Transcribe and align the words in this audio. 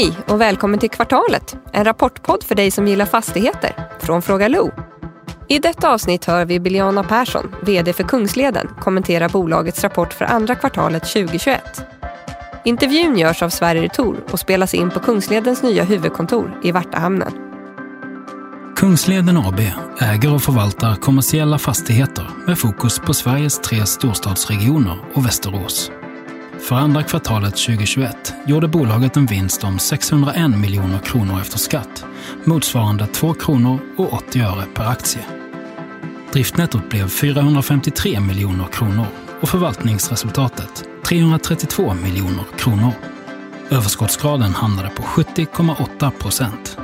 Hej 0.00 0.18
och 0.28 0.40
välkommen 0.40 0.80
till 0.80 0.90
Kvartalet, 0.90 1.56
en 1.72 1.84
rapportpodd 1.84 2.44
för 2.44 2.54
dig 2.54 2.70
som 2.70 2.88
gillar 2.88 3.06
fastigheter 3.06 3.88
från 4.00 4.22
Fråga 4.22 4.48
Lo. 4.48 4.70
I 5.48 5.58
detta 5.58 5.94
avsnitt 5.94 6.24
hör 6.24 6.44
vi 6.44 6.60
Biljana 6.60 7.04
Persson, 7.04 7.54
VD 7.62 7.92
för 7.92 8.04
Kungsleden, 8.04 8.68
kommentera 8.80 9.28
bolagets 9.28 9.82
rapport 9.82 10.12
för 10.12 10.24
andra 10.24 10.54
kvartalet 10.54 11.02
2021. 11.02 11.62
Intervjun 12.64 13.18
görs 13.18 13.42
av 13.42 13.48
Sverige 13.48 13.88
Tour 13.88 14.16
och 14.30 14.40
spelas 14.40 14.74
in 14.74 14.90
på 14.90 15.00
Kungsledens 15.00 15.62
nya 15.62 15.84
huvudkontor 15.84 16.60
i 16.62 16.72
Vartahamnen. 16.72 17.32
Kungsleden 18.76 19.36
AB 19.36 19.60
äger 19.98 20.34
och 20.34 20.42
förvaltar 20.42 20.94
kommersiella 20.94 21.58
fastigheter 21.58 22.30
med 22.46 22.58
fokus 22.58 22.98
på 22.98 23.14
Sveriges 23.14 23.58
tre 23.58 23.86
storstadsregioner 23.86 24.98
och 25.14 25.26
Västerås. 25.26 25.90
För 26.60 26.76
andra 26.76 27.02
kvartalet 27.02 27.56
2021 27.56 28.34
gjorde 28.46 28.68
bolaget 28.68 29.16
en 29.16 29.26
vinst 29.26 29.64
om 29.64 29.78
601 29.78 30.50
miljoner 30.50 30.98
kronor 30.98 31.40
efter 31.40 31.58
skatt, 31.58 32.04
motsvarande 32.44 33.06
2 33.06 33.34
kronor 33.34 33.80
och 33.96 34.12
80 34.12 34.40
öre 34.40 34.64
per 34.74 34.84
aktie. 34.84 35.24
Driftnettot 36.32 36.90
blev 36.90 37.08
453 37.08 38.20
miljoner 38.20 38.66
kronor 38.72 39.06
och 39.40 39.48
förvaltningsresultatet 39.48 40.84
332 41.04 41.94
miljoner 41.94 42.44
kronor. 42.58 42.92
Överskottsgraden 43.70 44.54
hamnade 44.54 44.88
på 44.88 45.02
70,8 45.02 46.10
procent. 46.10 46.78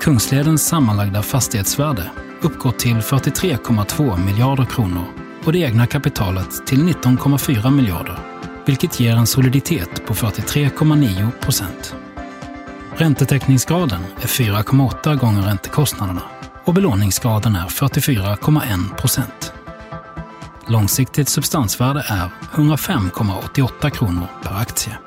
Kungsledens 0.00 0.66
sammanlagda 0.66 1.22
fastighetsvärde 1.22 2.10
uppgår 2.42 2.72
till 2.72 2.96
43,2 2.96 4.24
miljarder 4.24 4.64
kronor 4.64 5.04
och 5.44 5.52
det 5.52 5.58
egna 5.58 5.86
kapitalet 5.86 6.66
till 6.66 6.78
19,4 6.78 7.70
miljarder 7.70 8.33
vilket 8.66 9.00
ger 9.00 9.16
en 9.16 9.26
soliditet 9.26 10.06
på 10.06 10.14
43,9 10.14 11.30
procent. 11.30 11.94
Räntetäckningsgraden 12.96 14.02
är 14.22 14.26
4,8 14.26 15.16
gånger 15.16 15.42
räntekostnaderna 15.42 16.22
och 16.64 16.74
belåningsgraden 16.74 17.56
är 17.56 17.66
44,1 17.66 18.96
procent. 18.96 19.52
Långsiktigt 20.66 21.28
substansvärde 21.28 22.00
är 22.08 22.30
105,88 22.54 23.90
kronor 23.90 24.26
per 24.42 24.54
aktie. 24.54 24.98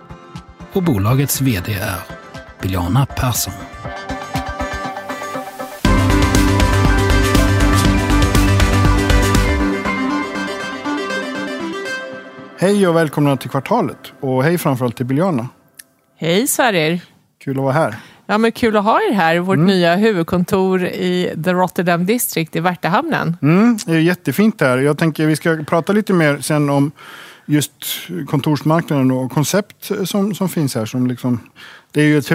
Och 0.74 0.84
bolagets 0.84 1.42
VD 1.42 1.74
är 1.74 2.00
Biljana 2.62 3.06
Persson. 3.06 3.54
Hej 12.60 12.88
och 12.88 12.96
välkomna 12.96 13.38
till 13.38 13.50
Kvartalet. 13.50 14.14
Och 14.20 14.44
hej 14.44 14.58
framförallt 14.58 14.96
till 14.96 15.06
Biljana. 15.06 15.50
Hej 16.16 16.48
Sverrir! 16.48 17.02
Kul 17.44 17.58
att 17.58 17.64
vara 17.64 17.74
här. 17.74 17.96
Ja, 18.26 18.38
men 18.38 18.52
kul 18.52 18.78
att 18.78 18.84
ha 18.84 19.00
er 19.02 19.14
här. 19.14 19.40
Vårt 19.40 19.56
mm. 19.56 19.68
nya 19.68 19.96
huvudkontor 19.96 20.86
i 20.86 21.34
The 21.44 21.54
Rotterdam 21.54 22.06
District 22.06 22.56
i 22.56 22.60
Värtahamnen. 22.60 23.38
Mm, 23.42 23.78
det 23.86 23.92
är 23.92 24.00
jättefint 24.00 24.62
här. 24.62 24.78
Jag 24.78 24.98
tänker 24.98 25.26
vi 25.26 25.36
ska 25.36 25.64
prata 25.68 25.94
lite 25.94 26.14
mer 26.14 26.38
sen 26.42 26.70
om 26.70 26.92
just 27.46 27.74
kontorsmarknaden 28.28 29.12
och 29.12 29.32
koncept 29.32 29.92
som, 30.06 30.36
som 30.36 30.50
finns 30.50 30.76
här. 30.76 30.86
Som 30.86 31.08
liksom, 31.08 31.40
det 31.92 32.02
är 32.02 32.06
ju 32.06 32.18
ett 32.18 32.28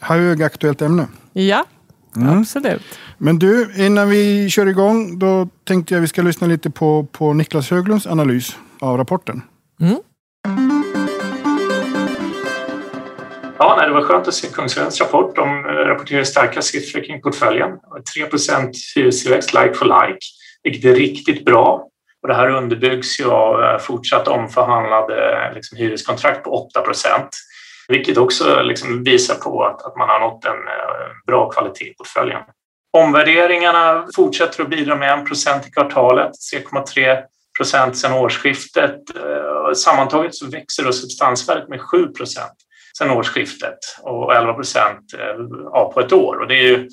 högaktuellt 0.00 0.82
ämne. 0.82 1.06
Ja, 1.32 1.64
mm. 2.16 2.38
absolut. 2.38 2.82
Men 3.18 3.38
du, 3.38 3.72
innan 3.76 4.08
vi 4.08 4.50
kör 4.50 4.66
igång, 4.66 5.18
då 5.18 5.48
tänkte 5.64 5.94
jag 5.94 6.00
vi 6.00 6.08
ska 6.08 6.22
lyssna 6.22 6.46
lite 6.46 6.70
på, 6.70 7.06
på 7.12 7.32
Niklas 7.32 7.70
Höglunds 7.70 8.06
analys 8.06 8.56
av 8.80 8.96
rapporten. 8.96 9.42
Mm. 9.80 10.00
Ja, 13.58 13.74
nej, 13.78 13.86
det 13.86 13.94
var 13.94 14.02
skönt 14.02 14.28
att 14.28 14.34
se 14.34 14.48
Kungsvens 14.48 15.00
rapport. 15.00 15.36
De 15.36 15.66
eh, 15.66 15.68
rapporterar 15.68 16.24
starka 16.24 16.62
siffror 16.62 17.04
kring 17.04 17.22
portföljen. 17.22 17.70
3% 18.16 18.72
hyrestillväxt 18.96 19.54
like 19.54 19.74
for 19.74 20.06
like, 20.06 20.18
vilket 20.62 20.84
är 20.84 20.94
riktigt 20.94 21.44
bra. 21.44 21.88
Och 22.22 22.28
det 22.28 22.34
här 22.34 22.50
underbyggs 22.50 23.20
ju 23.20 23.30
av 23.30 23.62
eh, 23.62 23.78
fortsatt 23.78 24.28
omförhandlade 24.28 25.46
eh, 25.46 25.54
liksom, 25.54 25.78
hyreskontrakt 25.78 26.44
på 26.44 26.50
8 26.50 26.80
procent, 26.80 27.28
vilket 27.88 28.16
också 28.16 28.62
liksom 28.62 29.04
visar 29.04 29.34
på 29.34 29.64
att, 29.64 29.86
att 29.86 29.96
man 29.96 30.08
har 30.08 30.20
nått 30.20 30.44
en 30.44 30.56
bra 31.26 31.50
kvalitet 31.50 31.84
i 31.84 31.94
portföljen. 31.94 32.40
Omvärderingarna 32.92 34.06
fortsätter 34.16 34.62
att 34.62 34.70
bidra 34.70 34.96
med 34.96 35.18
1 35.18 35.66
i 35.68 35.70
kvartalet, 35.70 36.32
3,3 36.54 37.22
procent 37.56 37.98
sedan 37.98 38.12
årsskiftet. 38.12 39.16
Eh, 39.16 39.72
sammantaget 39.74 40.34
så 40.34 40.50
växer 40.50 40.84
då 40.84 40.92
substansvärdet 40.92 41.68
med 41.68 41.80
7 41.80 42.06
procent 42.06 42.54
sedan 42.98 43.10
årsskiftet 43.10 43.78
och 44.02 44.34
11 44.34 44.54
procent 44.54 45.14
eh, 45.18 45.88
på 45.88 46.00
ett 46.00 46.12
år. 46.12 46.36
Och 46.40 46.48
det 46.48 46.54
är 46.54 46.62
ju 46.62 46.88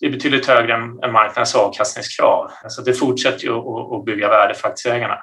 det 0.00 0.06
är 0.06 0.10
betydligt 0.10 0.46
högre 0.46 0.74
än 0.74 1.12
marknadens 1.12 1.54
avkastningskrav. 1.54 2.50
Så 2.68 2.82
det 2.82 2.94
fortsätter 2.94 3.44
ju 3.44 3.52
att 3.96 4.04
bygga 4.04 4.28
värde 4.28 4.54
för 4.54 4.68
aktieägarna. 4.68 5.18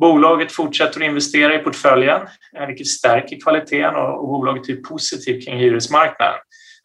Bolaget 0.00 0.52
fortsätter 0.52 1.00
att 1.00 1.06
investera 1.06 1.54
i 1.54 1.58
portföljen, 1.58 2.20
eh, 2.58 2.66
vilket 2.66 2.86
stärker 2.86 3.40
kvaliteten 3.40 3.94
och 3.94 4.28
bolaget 4.28 4.68
är 4.68 4.76
positivt 4.76 5.44
kring 5.44 5.58
hyresmarknaden. 5.58 6.38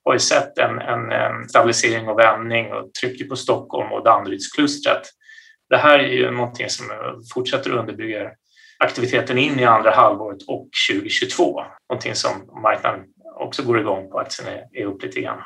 Har 0.04 0.14
ju 0.14 0.20
sett 0.20 0.58
en, 0.58 0.80
en, 0.80 1.50
stabilisering 1.50 2.08
och 2.08 2.20
vändning 2.20 2.74
och 2.74 2.94
trycker 2.94 3.26
på 3.26 3.36
Stockholm 3.36 3.92
och 3.92 4.04
Danderydsklustret 4.04 5.02
det 5.70 5.78
här 5.78 6.00
är 6.00 6.08
ju 6.08 6.32
någonting 6.32 6.70
som 6.70 6.86
fortsätter 7.34 7.72
att 7.72 7.80
underbygga 7.80 8.32
aktiviteten 8.80 9.38
in 9.38 9.60
i 9.60 9.66
andra 9.66 9.92
halvåret 9.92 10.42
och 10.48 10.70
2022. 10.90 11.64
Någonting 11.90 12.16
som 12.16 12.32
marknaden 12.62 13.06
också 13.40 13.64
går 13.64 13.80
igång 13.80 14.10
på. 14.12 14.20
Aktien 14.20 14.48
är 14.74 14.86
upp 14.86 15.04
lite 15.04 15.22
grann. 15.22 15.42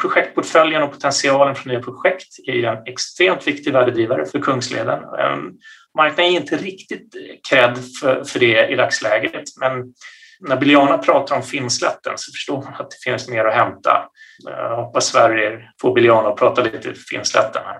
Projektportföljen 0.00 0.82
och 0.82 0.92
potentialen 0.92 1.54
från 1.54 1.72
nya 1.72 1.82
projekt 1.82 2.28
är 2.46 2.52
ju 2.52 2.64
en 2.64 2.82
extremt 2.86 3.46
viktig 3.46 3.72
värdedrivare 3.72 4.26
för 4.26 4.38
Kungsleden. 4.38 5.04
Ehm, 5.04 5.52
marknaden 5.96 6.32
är 6.32 6.40
inte 6.40 6.56
riktigt 6.56 7.14
cred 7.50 7.78
för, 8.00 8.24
för 8.24 8.38
det 8.38 8.68
i 8.68 8.76
dagsläget, 8.76 9.44
men 9.60 9.94
när 10.40 10.56
Biljana 10.56 10.98
pratar 10.98 11.36
om 11.36 11.42
Filmslätten 11.42 12.12
så 12.16 12.32
förstår 12.32 12.62
man 12.62 12.74
att 12.74 12.90
det 12.90 13.10
finns 13.10 13.28
mer 13.28 13.44
att 13.44 13.54
hämta. 13.54 14.08
Jag 14.44 14.76
hoppas 14.84 15.06
Sverige 15.06 15.70
får 15.80 15.94
Biljana 15.94 16.28
att 16.28 16.36
prata 16.36 16.62
lite 16.62 16.94
Filmslätten 17.10 17.62
här. 17.64 17.78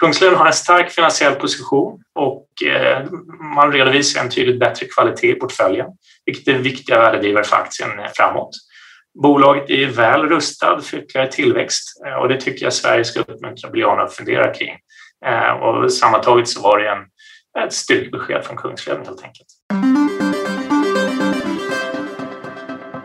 Kungsleden 0.00 0.38
har 0.38 0.46
en 0.46 0.52
stark 0.52 0.90
finansiell 0.90 1.34
position 1.34 2.00
och 2.14 2.46
eh, 2.66 3.06
man 3.54 3.72
redovisar 3.72 4.20
en 4.20 4.30
tydligt 4.30 4.60
bättre 4.60 4.86
kvalitet 4.86 5.30
i 5.30 5.34
portföljen, 5.34 5.86
vilket 6.26 6.48
är 6.48 6.58
viktiga 6.58 6.98
värdedrivare 6.98 7.44
för 7.44 7.56
aktien 7.56 7.90
framåt. 8.16 8.50
Bolaget 9.22 9.70
är 9.70 9.86
väl 9.86 10.28
rustad 10.28 10.80
för 10.80 10.96
ytterligare 10.96 11.32
tillväxt 11.32 12.02
eh, 12.06 12.14
och 12.14 12.28
det 12.28 12.40
tycker 12.40 12.66
jag 12.66 12.72
Sverige 12.72 13.04
ska 13.04 13.20
uppmuntra 13.20 13.70
Biljana 13.70 14.02
att 14.02 14.14
fundera 14.14 14.54
kring. 14.54 14.74
Eh, 15.26 15.50
och 15.50 15.92
sammantaget 15.92 16.48
så 16.48 16.62
var 16.62 16.78
det 16.78 16.88
en, 16.88 16.98
ett 17.64 17.72
styrkebesked 17.72 18.44
från 18.44 18.56
Kungsleden 18.56 19.06
helt 19.06 19.22
enkelt. 19.22 19.48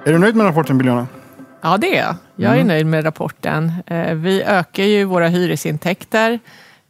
Är 0.05 0.11
du 0.11 0.17
nöjd 0.17 0.35
med 0.35 0.45
rapporten 0.45 0.77
Biljana? 0.77 1.07
Ja, 1.61 1.77
det 1.77 1.97
är 1.97 2.03
jag. 2.03 2.15
Jag 2.35 2.51
är 2.51 2.55
mm. 2.55 2.67
nöjd 2.67 2.85
med 2.85 3.05
rapporten. 3.05 3.71
Vi 4.15 4.43
ökar 4.43 4.83
ju 4.83 5.03
våra 5.03 5.27
hyresintäkter 5.27 6.31
Eh, 6.31 6.39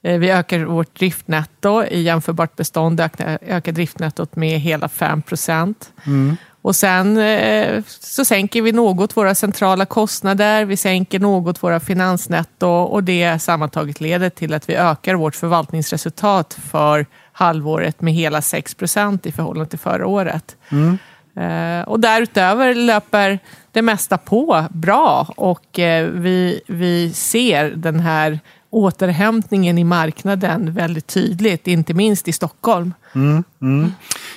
vi 0.01 0.29
ökar 0.29 0.59
vårt 0.59 0.99
driftnetto 0.99 1.83
i 1.83 2.01
jämförbart 2.01 2.55
bestånd, 2.55 2.99
ökar 3.41 3.71
driftnettot 3.71 4.35
med 4.35 4.59
hela 4.59 4.89
5 4.89 5.21
procent. 5.21 5.93
Mm. 6.05 6.37
Och 6.61 6.75
sen 6.75 7.17
eh, 7.17 7.83
så 7.87 8.25
sänker 8.25 8.61
vi 8.61 8.71
något 8.71 9.17
våra 9.17 9.35
centrala 9.35 9.85
kostnader, 9.85 10.65
vi 10.65 10.77
sänker 10.77 11.19
något 11.19 11.63
våra 11.63 11.79
finansnetto 11.79 12.67
och 12.67 13.03
det 13.03 13.39
sammantaget 13.39 14.01
leder 14.01 14.29
till 14.29 14.53
att 14.53 14.69
vi 14.69 14.75
ökar 14.75 15.15
vårt 15.15 15.35
förvaltningsresultat 15.35 16.59
för 16.71 17.05
halvåret 17.31 18.01
med 18.01 18.13
hela 18.13 18.41
6 18.41 18.75
procent 18.75 19.25
i 19.25 19.31
förhållande 19.31 19.69
till 19.69 19.79
förra 19.79 20.07
året. 20.07 20.55
Mm. 20.69 20.97
Eh, 21.35 21.87
och 21.87 21.99
därutöver 21.99 22.75
löper 22.75 23.39
det 23.71 23.81
mesta 23.81 24.17
på 24.17 24.65
bra 24.69 25.27
och 25.37 25.65
vi, 26.13 26.61
vi 26.67 27.13
ser 27.13 27.69
den 27.69 27.99
här 27.99 28.39
återhämtningen 28.71 29.77
i 29.77 29.83
marknaden 29.83 30.73
väldigt 30.73 31.07
tydligt, 31.07 31.67
inte 31.67 31.93
minst 31.93 32.27
i 32.27 32.31
Stockholm. 32.31 32.93
Mm, 33.15 33.43
mm. 33.61 33.91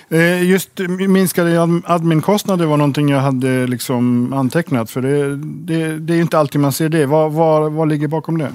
Eh, 0.09 0.43
just 0.43 0.71
minskade 1.09 1.83
adminkostnader 1.85 2.67
var 2.67 2.77
någonting 2.77 3.09
jag 3.09 3.21
hade 3.21 3.67
liksom 3.67 4.33
antecknat. 4.33 4.91
För 4.91 5.03
det, 5.03 5.37
det, 5.37 5.99
det 5.99 6.15
är 6.15 6.21
inte 6.21 6.39
alltid 6.39 6.61
man 6.61 6.73
ser 6.73 6.89
det. 6.89 7.07
Vad, 7.07 7.33
vad, 7.33 7.73
vad 7.73 7.89
ligger 7.89 8.09
bakom 8.09 8.39
det? 8.39 8.53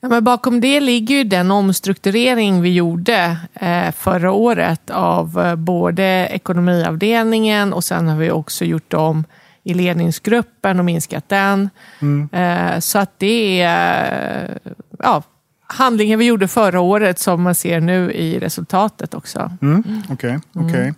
Ja, 0.00 0.08
men 0.08 0.24
bakom 0.24 0.60
det 0.60 0.80
ligger 0.80 1.14
ju 1.14 1.24
den 1.24 1.50
omstrukturering 1.50 2.62
vi 2.62 2.74
gjorde 2.74 3.36
eh, 3.54 3.92
förra 3.92 4.32
året 4.32 4.90
av 4.90 5.40
eh, 5.40 5.56
både 5.56 6.28
ekonomiavdelningen 6.30 7.72
och 7.72 7.84
sen 7.84 8.08
har 8.08 8.16
vi 8.16 8.30
också 8.30 8.64
gjort 8.64 8.94
om 8.94 9.24
i 9.64 9.74
ledningsgruppen 9.74 10.78
och 10.78 10.84
minskat 10.84 11.28
den. 11.28 11.70
Mm. 12.00 12.28
Eh, 12.32 12.78
så 12.80 12.98
att 12.98 13.18
det 13.18 13.60
är 13.60 14.58
ja, 14.98 15.22
handlingen 15.66 16.18
vi 16.18 16.24
gjorde 16.26 16.48
förra 16.48 16.80
året 16.80 17.18
som 17.18 17.42
man 17.42 17.54
ser 17.54 17.80
nu 17.80 18.12
i 18.12 18.38
resultatet 18.38 19.14
också. 19.14 19.50
Mm. 19.62 19.84
Okej, 20.08 20.30
mm. 20.30 20.66
Okay, 20.66 20.92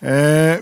okay. 0.00 0.12
eh, 0.12 0.56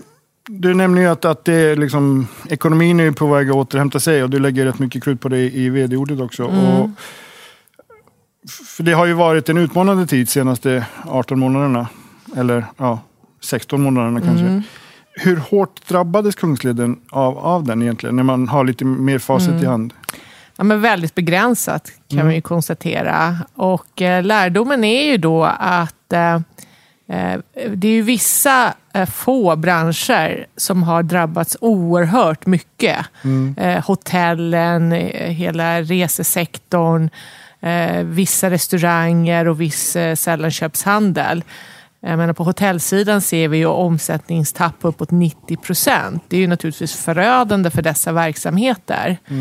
du 0.49 0.73
nämner 0.73 1.01
ju 1.01 1.07
att, 1.07 1.25
att 1.25 1.45
det 1.45 1.75
liksom, 1.75 2.27
ekonomin 2.49 2.99
är 2.99 3.11
på 3.11 3.27
väg 3.27 3.49
att 3.49 3.55
återhämta 3.55 3.99
sig 3.99 4.23
och 4.23 4.29
du 4.29 4.39
lägger 4.39 4.65
rätt 4.65 4.79
mycket 4.79 5.03
krut 5.03 5.21
på 5.21 5.29
det 5.29 5.39
i 5.39 5.69
vd-ordet 5.69 6.19
också. 6.19 6.43
Mm. 6.43 6.65
Och, 6.65 6.89
för 8.77 8.83
det 8.83 8.91
har 8.91 9.05
ju 9.05 9.13
varit 9.13 9.49
en 9.49 9.57
utmanande 9.57 10.07
tid 10.07 10.29
senaste 10.29 10.85
18 11.05 11.39
månaderna. 11.39 11.87
Eller 12.35 12.65
ja, 12.77 12.99
16 13.41 13.81
månaderna 13.81 14.21
kanske. 14.21 14.45
Mm. 14.45 14.63
Hur 15.11 15.37
hårt 15.37 15.87
drabbades 15.87 16.35
Kungsleden 16.35 16.99
av, 17.09 17.37
av 17.37 17.63
den 17.63 17.81
egentligen? 17.81 18.15
När 18.15 18.23
man 18.23 18.47
har 18.47 18.63
lite 18.63 18.85
mer 18.85 19.19
facit 19.19 19.49
Mm. 19.49 19.63
i 19.63 19.65
hand. 19.65 19.93
Ja, 20.57 20.63
men 20.63 20.81
väldigt 20.81 21.15
begränsat 21.15 21.91
kan 22.09 22.25
man 22.25 22.35
ju 22.35 22.41
konstatera. 22.41 23.37
Och 23.55 24.01
eh, 24.01 24.23
lärdomen 24.23 24.83
är 24.83 25.03
ju 25.11 25.17
då 25.17 25.43
att 25.59 26.13
eh, 26.13 26.35
eh, 27.09 27.39
det 27.75 27.87
är 27.87 27.91
ju 27.91 28.01
vissa 28.01 28.73
eh, 28.93 29.05
få 29.05 29.55
branscher 29.55 30.47
som 30.57 30.83
har 30.83 31.03
drabbats 31.03 31.57
oerhört 31.61 32.45
mycket. 32.45 32.97
Eh, 33.57 33.85
hotellen, 33.85 34.91
hela 35.15 35.81
resesektorn, 35.81 37.09
vissa 38.03 38.49
restauranger 38.49 39.47
och 39.47 39.61
viss 39.61 39.97
sällanköpshandel. 40.15 41.43
Jag 41.99 42.17
menar, 42.17 42.33
på 42.33 42.43
hotellsidan 42.43 43.21
ser 43.21 43.47
vi 43.47 43.57
ju 43.57 43.65
omsättningstapp 43.65 44.75
uppåt 44.81 45.11
90 45.11 45.57
procent. 45.57 46.23
Det 46.27 46.35
är 46.37 46.39
ju 46.39 46.47
naturligtvis 46.47 46.95
förödande 46.95 47.69
för 47.69 47.81
dessa 47.81 48.11
verksamheter. 48.11 49.17
Eh, 49.29 49.35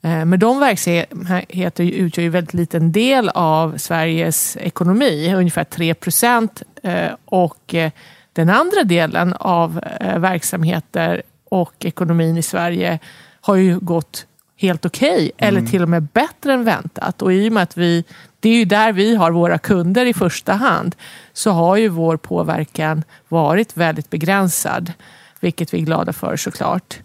Men 0.00 0.38
de 0.38 0.60
verksamheter 0.60 1.84
utgör 1.84 2.22
ju 2.22 2.28
väldigt 2.28 2.54
liten 2.54 2.92
del 2.92 3.28
av 3.28 3.76
Sveriges 3.78 4.56
ekonomi, 4.56 5.34
ungefär 5.34 5.64
3 5.64 5.94
procent. 5.94 6.62
Eh, 6.82 7.08
Och 7.24 7.74
eh, 7.74 7.90
den 8.32 8.50
andra 8.50 8.84
delen 8.84 9.34
av 9.34 9.80
eh, 10.00 10.18
verksamheter 10.18 11.22
och 11.48 11.74
ekonomin 11.84 12.36
i 12.36 12.42
Sverige 12.42 12.98
har 13.40 13.56
ju 13.56 13.78
gått 13.78 14.26
helt 14.56 14.86
okej, 14.86 15.30
eller 15.38 15.60
till 15.62 15.82
och 15.82 15.88
med 15.88 16.02
bättre 16.02 16.52
än 16.52 16.64
väntat. 16.64 17.22
Och 17.22 17.32
i 17.32 17.48
och 17.48 17.52
med 17.52 17.62
att 17.62 17.76
vi, 17.76 18.04
det 18.40 18.48
är 18.48 18.54
ju 18.56 18.64
där 18.64 18.92
vi 18.92 19.14
har 19.14 19.30
våra 19.30 19.58
kunder 19.58 20.06
i 20.06 20.14
första 20.14 20.52
hand, 20.52 20.96
så 21.32 21.50
har 21.50 21.76
ju 21.76 21.88
vår 21.88 22.16
påverkan 22.16 23.04
varit 23.28 23.76
väldigt 23.76 24.10
begränsad. 24.10 24.92
Vilket 25.40 25.74
vi 25.74 25.78
är 25.78 25.84
glada 25.84 26.12
för 26.12 26.36
såklart. 26.36 26.98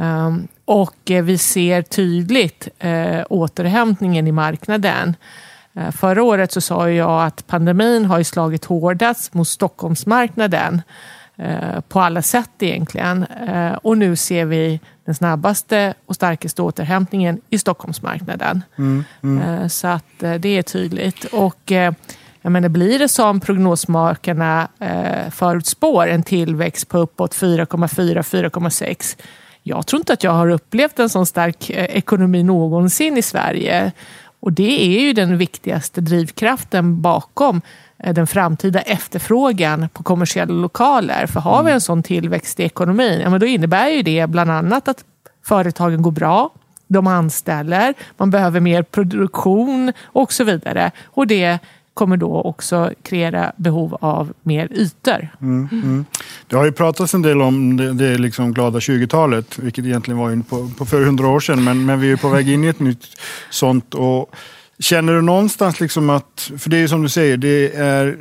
Um, 0.00 0.48
och 0.64 1.10
eh, 1.10 1.24
vi 1.24 1.38
ser 1.38 1.82
tydligt 1.82 2.68
eh, 2.78 3.20
återhämtningen 3.28 4.26
i 4.26 4.32
marknaden. 4.32 5.16
Eh, 5.74 5.90
förra 5.90 6.22
året 6.22 6.52
så 6.52 6.60
sa 6.60 6.90
jag 6.90 7.26
att 7.26 7.46
pandemin 7.46 8.04
har 8.04 8.22
slagit 8.22 8.64
hårdast 8.64 9.34
mot 9.34 9.48
Stockholmsmarknaden 9.48 10.82
eh, 11.36 11.80
på 11.88 12.00
alla 12.00 12.22
sätt 12.22 12.50
egentligen. 12.58 13.26
Och 13.82 13.98
nu 13.98 14.16
ser 14.16 14.44
vi 14.44 14.80
den 15.04 15.14
snabbaste 15.14 15.94
och 16.06 16.14
starkaste 16.14 16.62
återhämtningen 16.62 17.40
i 17.50 17.58
Stockholmsmarknaden. 17.58 18.62
Eh, 19.22 19.68
så 19.68 19.86
att 19.88 20.04
det 20.18 20.48
är 20.48 20.62
tydligt. 20.62 21.24
Och 21.24 21.72
jag 22.42 22.52
menar, 22.52 22.68
blir 22.68 22.98
det 22.98 23.08
som 23.08 23.40
prognosmakarna 23.40 24.68
förutspår, 25.30 26.06
en 26.06 26.22
tillväxt 26.22 26.88
på 26.88 26.98
uppåt 26.98 27.34
4,4-4,6 27.34 29.16
jag 29.68 29.86
tror 29.86 30.00
inte 30.00 30.12
att 30.12 30.24
jag 30.24 30.32
har 30.32 30.50
upplevt 30.50 30.98
en 30.98 31.08
sån 31.08 31.26
stark 31.26 31.70
eh, 31.70 31.84
ekonomi 31.84 32.42
någonsin 32.42 33.16
i 33.16 33.22
Sverige. 33.22 33.92
Och 34.40 34.52
det 34.52 34.82
är 34.82 35.00
ju 35.00 35.12
den 35.12 35.38
viktigaste 35.38 36.00
drivkraften 36.00 37.02
bakom 37.02 37.60
eh, 37.98 38.14
den 38.14 38.26
framtida 38.26 38.80
efterfrågan 38.80 39.88
på 39.88 40.02
kommersiella 40.02 40.54
lokaler. 40.54 41.26
För 41.26 41.40
har 41.40 41.62
vi 41.62 41.72
en 41.72 41.80
sån 41.80 42.02
tillväxt 42.02 42.60
i 42.60 42.62
ekonomin, 42.62 43.20
ja, 43.20 43.30
men 43.30 43.40
då 43.40 43.46
innebär 43.46 43.88
ju 43.88 44.02
det 44.02 44.26
bland 44.26 44.50
annat 44.50 44.88
att 44.88 45.04
företagen 45.44 46.02
går 46.02 46.10
bra, 46.10 46.50
de 46.88 47.06
anställer, 47.06 47.94
man 48.16 48.30
behöver 48.30 48.60
mer 48.60 48.82
produktion 48.82 49.92
och 50.04 50.32
så 50.32 50.44
vidare. 50.44 50.90
Och 51.04 51.26
det 51.26 51.58
kommer 51.96 52.16
då 52.16 52.40
också 52.42 52.92
kreera 53.02 53.52
behov 53.56 53.96
av 54.00 54.32
mer 54.42 54.68
ytor. 54.72 55.28
Mm, 55.40 55.68
mm. 55.72 56.04
Det 56.46 56.56
har 56.56 56.64
ju 56.64 56.72
pratats 56.72 57.14
en 57.14 57.22
del 57.22 57.42
om 57.42 57.76
det, 57.76 57.92
det 57.92 58.18
liksom 58.18 58.52
glada 58.52 58.78
20-talet, 58.78 59.58
vilket 59.58 59.84
egentligen 59.84 60.18
var 60.18 60.42
på, 60.42 60.70
på 60.78 60.86
för 60.86 61.04
hundra 61.04 61.28
år 61.28 61.40
sedan. 61.40 61.64
Men, 61.64 61.84
men 61.84 62.00
vi 62.00 62.12
är 62.12 62.16
på 62.16 62.28
väg 62.28 62.48
in 62.48 62.64
i 62.64 62.66
ett 62.66 62.80
nytt 62.80 63.04
sånt. 63.50 63.94
Och 63.94 64.34
känner 64.78 65.12
du 65.12 65.22
någonstans 65.22 65.80
liksom 65.80 66.10
att, 66.10 66.50
för 66.58 66.70
det 66.70 66.76
är 66.76 66.80
ju 66.80 66.88
som 66.88 67.02
du 67.02 67.08
säger, 67.08 67.36
det 67.36 67.74
är 67.74 68.18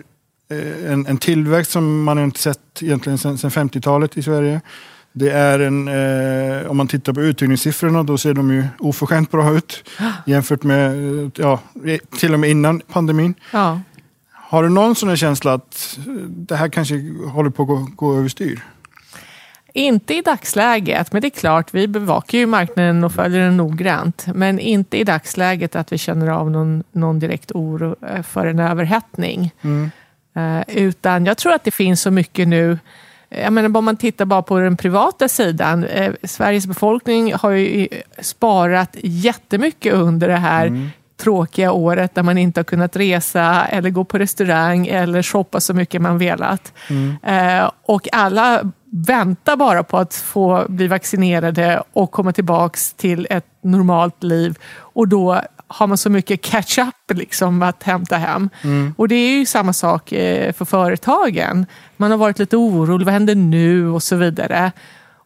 eh, 0.52 0.92
en, 0.92 1.06
en 1.06 1.18
tillväxt 1.18 1.72
som 1.72 2.04
man 2.04 2.20
inte 2.20 2.40
sett 2.40 2.82
egentligen 2.82 3.18
sedan, 3.18 3.38
sedan 3.38 3.52
50-talet 3.52 4.18
i 4.18 4.24
Sverige. 4.24 4.62
Det 5.18 5.32
är 5.32 5.60
en, 5.60 5.88
eh, 5.88 6.72
om 6.72 6.78
man 6.78 6.88
tittar 6.88 7.14
på 7.14 7.22
uthyrningssiffrorna, 7.22 8.04
då 8.04 8.18
ser 8.18 8.34
de 8.34 8.54
ju 8.54 8.68
oförskämt 8.80 9.32
bra 9.32 9.58
ut 9.58 9.90
jämfört 10.26 10.64
med, 10.64 10.92
eh, 11.24 11.30
ja, 11.36 11.60
till 12.18 12.34
och 12.34 12.40
med 12.40 12.50
innan 12.50 12.82
pandemin. 12.92 13.34
Ja. 13.52 13.82
Har 14.32 14.64
du 14.64 14.70
någon 14.70 14.96
sån 14.96 15.10
här 15.10 15.16
känsla 15.16 15.54
att 15.54 16.00
eh, 16.08 16.14
det 16.28 16.56
här 16.56 16.70
kanske 16.70 16.96
håller 17.34 17.50
på 17.50 17.64
att 17.64 17.68
gå, 17.68 17.88
gå 17.96 18.18
överstyr? 18.18 18.64
Inte 19.74 20.16
i 20.16 20.22
dagsläget, 20.22 21.14
men 21.14 21.22
det 21.22 21.28
är 21.28 21.40
klart, 21.40 21.74
vi 21.74 21.88
bevakar 21.88 22.38
ju 22.38 22.46
marknaden 22.46 23.04
och 23.04 23.12
följer 23.12 23.42
den 23.42 23.58
noggrant. 23.58 24.26
Men 24.34 24.60
inte 24.60 24.98
i 24.98 25.04
dagsläget 25.04 25.76
att 25.76 25.92
vi 25.92 25.98
känner 25.98 26.28
av 26.28 26.52
någon, 26.52 26.84
någon 26.92 27.20
direkt 27.20 27.52
oro 27.52 27.96
eh, 28.08 28.24
för 28.24 28.46
en 28.46 28.60
överhettning. 28.60 29.52
Eh, 30.36 30.62
utan 30.68 31.26
jag 31.26 31.38
tror 31.38 31.54
att 31.54 31.64
det 31.64 31.72
finns 31.72 32.02
så 32.02 32.12
mycket 32.12 32.48
nu 32.48 32.78
jag 33.44 33.54
menar, 33.54 33.78
om 33.78 33.86
man 33.86 33.98
tittar 33.98 34.26
bara 34.26 34.42
på 34.42 34.60
den 34.60 34.78
privata 34.78 35.28
sidan. 35.28 35.84
Eh, 35.84 36.14
Sveriges 36.24 36.68
befolkning 36.68 37.34
har 37.34 37.52
ju 37.52 37.88
sparat 38.20 38.96
jättemycket 39.02 39.94
under 39.94 40.28
det 40.28 40.36
här 40.36 40.92
tråkiga 41.18 41.72
året 41.72 42.16
där 42.16 42.24
man 42.24 42.38
inte 42.38 42.60
har 42.60 42.64
kunnat 42.64 42.96
resa 42.96 43.66
eller 43.66 43.90
gå 43.90 44.04
på 44.04 44.18
restaurang 44.18 44.88
eller 44.88 45.24
shoppa 45.24 45.60
så 45.60 45.74
mycket 45.74 46.02
man 46.02 46.18
velat. 46.18 46.74
Eh, 47.24 47.72
och 47.86 48.08
alla 48.12 48.72
väntar 48.92 49.56
bara 49.56 49.84
på 49.84 49.98
att 49.98 50.14
få 50.14 50.66
bli 50.70 50.88
vaccinerade 50.88 51.84
och 51.94 52.12
komma 52.12 52.32
tillbaks 52.32 52.94
till 52.94 53.28
ett 53.30 53.46
normalt 53.62 54.24
liv. 54.24 54.58
Och 54.78 55.08
då 55.08 55.42
har 55.68 55.88
man 55.88 55.98
så 55.98 56.10
mycket 56.10 56.42
catch-up 56.42 57.18
liksom 57.18 57.62
att 57.62 57.84
hämta 57.84 58.18
hem. 58.18 58.50
Och 58.98 59.08
det 59.08 59.16
är 59.16 59.38
ju 59.40 59.46
samma 59.46 59.74
sak 59.74 60.12
eh, 60.12 60.54
för 60.54 60.66
företagen. 60.66 61.66
Man 61.98 62.12
har 62.12 62.18
varit 62.18 62.40
lite 62.40 62.58
orolig, 62.58 63.06
vad 63.06 63.14
händer 63.14 63.36
nu 63.36 63.90
och 63.90 64.04
så 64.04 64.16
vidare. 64.16 64.72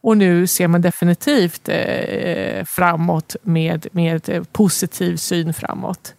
Och 0.01 0.17
nu 0.17 0.47
ser 0.47 0.67
man 0.67 0.81
definitivt 0.81 1.69
eh, 1.69 2.65
framåt 2.67 3.35
med, 3.43 3.87
med 3.91 4.45
positiv 4.51 5.15
syn 5.17 5.53
framåt. 5.53 6.13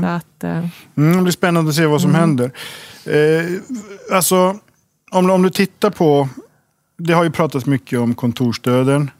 Så 0.00 0.06
att, 0.06 0.44
eh, 0.44 0.64
Mm, 0.96 1.16
det 1.16 1.22
blir 1.22 1.32
spännande 1.32 1.68
att 1.68 1.74
se 1.76 1.86
vad 1.86 2.00
som 2.00 2.14
händer. 2.14 2.52
Eh, 3.04 3.46
alltså, 4.16 4.56
om, 5.10 5.30
om 5.30 5.42
du 5.42 5.50
tittar 5.50 5.90
på, 5.90 6.28
det 6.98 7.12
har 7.12 7.24
ju 7.24 7.30
pratats 7.30 7.66
mycket 7.66 7.98
om 7.98 8.14
kontorsdöden. 8.14 9.10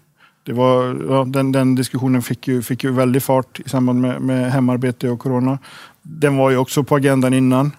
Det 0.42 0.52
var, 0.52 1.04
ja, 1.08 1.24
den, 1.24 1.52
den 1.52 1.74
diskussionen 1.74 2.22
fick 2.22 2.48
ju, 2.48 2.62
fick 2.62 2.84
ju 2.84 2.92
väldig 2.92 3.22
fart 3.22 3.60
i 3.60 3.68
samband 3.68 4.00
med, 4.00 4.22
med 4.22 4.52
hemarbete 4.52 5.10
och 5.10 5.18
corona. 5.18 5.58
Den 6.02 6.36
var 6.36 6.50
ju 6.50 6.56
också 6.56 6.84
på 6.84 6.96
agendan 6.96 7.34
innan, 7.34 7.72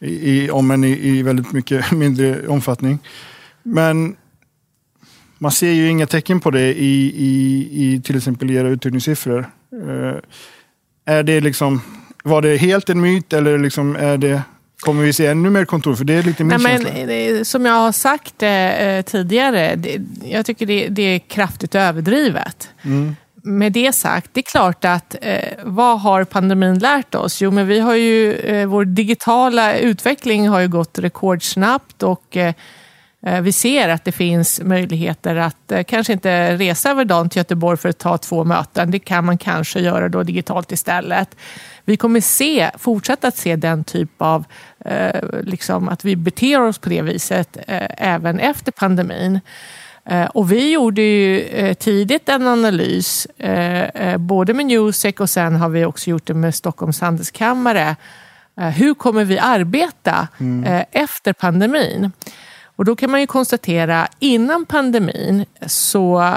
i, 0.00 0.30
i, 0.30 0.50
om 0.50 0.70
än 0.70 0.84
i, 0.84 1.08
i 1.08 1.22
väldigt 1.22 1.52
mycket 1.52 1.92
mindre 1.92 2.48
omfattning. 2.48 2.98
Men 3.62 4.16
man 5.38 5.52
ser 5.52 5.72
ju 5.72 5.88
inga 5.88 6.06
tecken 6.06 6.40
på 6.40 6.50
det 6.50 6.74
i, 6.74 7.12
i, 7.16 7.68
i 7.72 8.00
till 8.00 8.16
exempel 8.16 8.50
era 8.50 8.68
uthyrningssiffror. 8.68 9.46
Eh, 9.72 10.16
är 11.04 11.22
det 11.22 11.40
liksom, 11.40 11.80
var 12.24 12.42
det 12.42 12.56
helt 12.56 12.90
en 12.90 13.00
myt 13.00 13.32
eller 13.32 13.58
liksom 13.58 13.96
är 13.96 14.18
det, 14.18 14.42
kommer 14.84 15.02
vi 15.02 15.12
se 15.12 15.26
ännu 15.26 15.50
mer 15.50 15.64
kontor? 15.64 15.94
För 15.94 16.04
det 16.04 16.14
är 16.14 16.22
lite 16.22 16.44
min 16.44 16.60
Nej, 16.62 16.72
men, 16.78 16.82
känsla. 16.94 17.06
det- 17.06 17.44
som 17.44 17.66
jag 17.66 17.72
har 17.74 17.92
sagt 17.92 18.42
eh, 18.42 19.02
tidigare, 19.02 19.74
det, 19.76 19.98
jag 20.24 20.46
tycker 20.46 20.66
det, 20.66 20.88
det 20.88 21.02
är 21.02 21.18
kraftigt 21.18 21.74
överdrivet. 21.74 22.68
Med 23.46 23.72
det 23.72 23.92
sagt, 23.92 24.30
det 24.32 24.40
är 24.40 24.42
klart 24.42 24.84
att 24.84 25.16
eh, 25.20 25.38
vad 25.64 26.00
har 26.00 26.24
pandemin 26.24 26.78
lärt 26.78 27.14
oss? 27.14 27.42
Jo, 27.42 27.50
men 27.50 27.66
vi 27.66 27.80
har 27.80 27.94
ju, 27.94 28.32
eh, 28.34 28.66
vår 28.66 28.84
digitala 28.84 29.76
utveckling 29.78 30.48
har 30.48 30.60
ju 30.60 30.68
gått 30.68 30.98
rekordsnabbt 30.98 32.02
och 32.02 32.36
eh, 32.36 32.46
eh, 32.48 32.54
vi 33.42 33.52
ser 33.52 33.88
att 33.88 34.04
det 34.04 34.12
finns 34.12 34.60
möjligheter 34.60 35.36
att 35.36 35.72
eh, 35.72 35.82
kanske 35.84 36.12
inte 36.12 36.56
resa 36.56 36.90
över 36.90 37.04
dagen 37.04 37.28
till 37.28 37.38
Göteborg 37.38 37.76
för 37.78 37.88
att 37.88 37.98
ta 37.98 38.18
två 38.18 38.44
möten. 38.44 38.90
Det 38.90 38.98
kan 38.98 39.24
man 39.24 39.38
kanske 39.38 39.80
göra 39.80 40.08
då 40.08 40.22
digitalt 40.22 40.72
istället. 40.72 41.36
Vi 41.84 41.96
kommer 41.96 42.20
se, 42.20 42.70
fortsätta 42.78 43.28
att 43.28 43.36
se 43.36 43.56
den 43.56 43.84
typ 43.84 44.10
av, 44.18 44.44
eh, 44.84 45.20
liksom 45.42 45.88
att 45.88 46.04
vi 46.04 46.16
beter 46.16 46.60
oss 46.60 46.78
på 46.78 46.88
det 46.88 47.02
viset 47.02 47.56
eh, 47.66 47.86
även 48.14 48.38
efter 48.40 48.72
pandemin. 48.72 49.40
Eh, 50.06 50.24
Och 50.24 50.52
vi 50.52 50.72
gjorde 50.72 51.02
ju 51.02 51.40
eh, 51.40 51.74
tidigt 51.74 52.28
en 52.28 52.46
analys, 52.46 53.26
eh, 53.38 53.82
eh, 53.82 54.16
både 54.18 54.54
med 54.54 54.66
Newsec 54.66 55.20
och 55.20 55.30
sen 55.30 55.56
har 55.56 55.68
vi 55.68 55.84
också 55.84 56.10
gjort 56.10 56.26
det 56.26 56.34
med 56.34 56.54
Stockholms 56.54 57.00
handelskammare. 57.00 57.96
Eh, 58.60 58.68
Hur 58.68 58.94
kommer 58.94 59.24
vi 59.24 59.38
arbeta 59.38 60.28
eh, 60.66 60.82
efter 60.92 61.32
pandemin? 61.32 62.12
Och 62.76 62.84
då 62.84 62.96
kan 62.96 63.10
man 63.10 63.20
ju 63.20 63.26
konstatera 63.26 64.08
innan 64.18 64.66
pandemin 64.66 65.44
så 65.66 66.34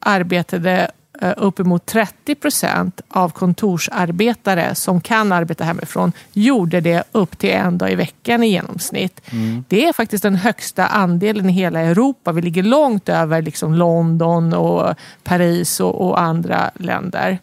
arbetade 0.00 0.90
eh, 1.20 1.32
uppemot 1.36 1.86
30 1.86 2.34
procent 2.34 3.00
av 3.08 3.30
kontorsarbetare 3.30 4.74
som 4.74 5.00
kan 5.00 5.32
arbeta 5.32 5.64
hemifrån 5.64 6.12
gjorde 6.32 6.80
det 6.80 7.04
upp 7.12 7.38
till 7.38 7.50
en 7.50 7.78
dag 7.78 7.92
i 7.92 7.94
veckan 7.94 8.42
i 8.42 8.48
genomsnitt. 8.48 9.20
Mm. 9.30 9.64
Det 9.68 9.86
är 9.86 9.92
faktiskt 9.92 10.22
den 10.22 10.34
högsta 10.36 10.86
andelen 10.86 11.50
i 11.50 11.52
hela 11.52 11.80
Europa. 11.80 12.32
Vi 12.32 12.42
ligger 12.42 12.62
långt 12.62 13.08
över 13.08 13.42
liksom 13.42 13.74
London 13.74 14.54
och 14.54 14.94
Paris 15.24 15.80
och, 15.80 16.06
och 16.06 16.20
andra 16.20 16.70
länder. 16.74 17.38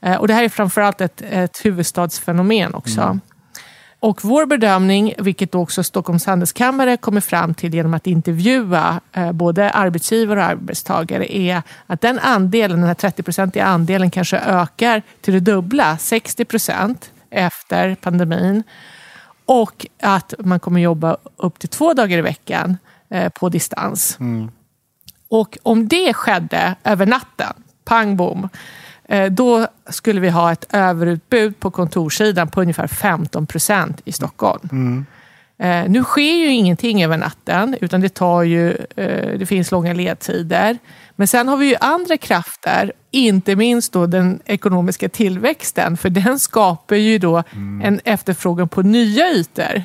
Eh, 0.00 0.14
och 0.14 0.28
det 0.28 0.34
här 0.34 0.44
är 0.44 0.48
framförallt 0.48 1.00
ett, 1.00 1.22
ett 1.30 1.64
huvudstadsfenomen 1.64 2.74
också. 2.74 3.00
Mm. 3.00 3.20
Och 4.04 4.24
vår 4.24 4.46
bedömning, 4.46 5.14
vilket 5.18 5.54
också 5.54 5.82
Stockholms 5.82 6.26
handelskammare 6.26 6.96
kommer 6.96 7.20
fram 7.20 7.54
till 7.54 7.74
genom 7.74 7.94
att 7.94 8.06
intervjua 8.06 9.00
eh, 9.12 9.32
både 9.32 9.70
arbetsgivare 9.70 10.40
och 10.40 10.46
arbetstagare, 10.46 11.36
är 11.36 11.62
att 11.86 12.00
den 12.00 12.18
andelen, 12.18 12.78
den 12.78 12.86
här 12.86 12.94
30-procentiga 12.94 13.64
andelen 13.64 14.10
kanske 14.10 14.38
ökar 14.38 15.02
till 15.20 15.34
det 15.34 15.40
dubbla, 15.40 15.98
60 15.98 16.44
procent 16.44 17.10
efter 17.30 17.94
pandemin. 17.94 18.62
Och 19.44 19.86
att 20.02 20.34
man 20.38 20.60
kommer 20.60 20.80
jobba 20.80 21.16
upp 21.36 21.58
till 21.58 21.68
två 21.68 21.94
dagar 21.94 22.18
i 22.18 22.22
veckan 22.22 22.76
eh, 23.08 23.28
på 23.28 23.48
distans. 23.48 24.16
Mm. 24.20 24.50
Och 25.28 25.58
om 25.62 25.88
det 25.88 26.14
skedde 26.14 26.74
över 26.84 27.06
natten, 27.06 27.52
pang 27.84 28.16
bom, 28.16 28.48
då 29.30 29.66
skulle 29.90 30.20
vi 30.20 30.28
ha 30.28 30.52
ett 30.52 30.66
överutbud 30.72 31.60
på 31.60 31.70
kontorssidan 31.70 32.48
på 32.48 32.60
ungefär 32.60 32.86
15 32.86 33.46
procent 33.46 34.00
i 34.04 34.12
Stockholm. 34.12 34.68
Mm. 34.72 35.06
Eh, 35.58 35.90
nu 35.90 36.04
sker 36.04 36.34
ju 36.34 36.48
ingenting 36.48 37.04
över 37.04 37.16
natten, 37.16 37.76
utan 37.80 38.00
det, 38.00 38.08
tar 38.08 38.42
ju, 38.42 38.70
eh, 38.96 39.38
det 39.38 39.46
finns 39.46 39.70
långa 39.70 39.92
ledtider. 39.92 40.78
Men 41.16 41.28
sen 41.28 41.48
har 41.48 41.56
vi 41.56 41.66
ju 41.66 41.76
andra 41.80 42.16
krafter, 42.16 42.92
inte 43.10 43.56
minst 43.56 43.92
då 43.92 44.06
den 44.06 44.40
ekonomiska 44.44 45.08
tillväxten, 45.08 45.96
för 45.96 46.10
den 46.10 46.38
skapar 46.38 46.96
ju 46.96 47.18
då 47.18 47.42
mm. 47.52 47.82
en 47.84 48.00
efterfrågan 48.04 48.68
på 48.68 48.82
nya 48.82 49.30
ytor. 49.30 49.82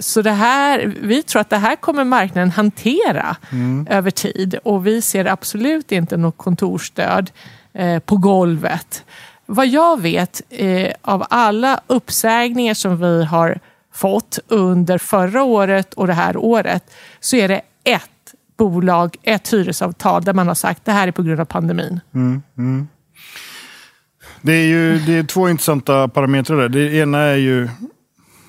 Så 0.00 0.22
det 0.22 0.30
här, 0.30 0.94
vi 1.02 1.22
tror 1.22 1.40
att 1.40 1.50
det 1.50 1.56
här 1.56 1.76
kommer 1.76 2.04
marknaden 2.04 2.50
hantera 2.50 3.36
mm. 3.52 3.86
över 3.90 4.10
tid 4.10 4.58
och 4.64 4.86
vi 4.86 5.02
ser 5.02 5.24
absolut 5.24 5.92
inte 5.92 6.16
något 6.16 6.36
kontorsstöd 6.36 7.30
Eh, 7.78 7.98
på 7.98 8.16
golvet. 8.16 9.04
Vad 9.46 9.66
jag 9.66 10.00
vet 10.00 10.42
eh, 10.50 10.92
av 11.02 11.26
alla 11.30 11.80
uppsägningar 11.86 12.74
som 12.74 13.00
vi 13.00 13.24
har 13.24 13.58
fått 13.94 14.38
under 14.48 14.98
förra 14.98 15.42
året 15.42 15.94
och 15.94 16.06
det 16.06 16.12
här 16.12 16.36
året 16.36 16.84
så 17.20 17.36
är 17.36 17.48
det 17.48 17.60
ett 17.84 18.34
bolag, 18.58 19.16
ett 19.22 19.52
hyresavtal 19.52 20.24
där 20.24 20.32
man 20.32 20.48
har 20.48 20.54
sagt 20.54 20.84
det 20.84 20.92
här 20.92 21.08
är 21.08 21.12
på 21.12 21.22
grund 21.22 21.40
av 21.40 21.44
pandemin. 21.44 22.00
Mm, 22.14 22.42
mm. 22.58 22.88
Det 24.40 24.52
är 24.52 24.66
ju 24.66 24.98
det 24.98 25.12
är 25.12 25.22
två 25.22 25.48
intressanta 25.48 26.08
parametrar 26.08 26.56
där. 26.56 26.68
Det 26.68 26.94
ena 26.94 27.18
är 27.18 27.36
ju 27.36 27.68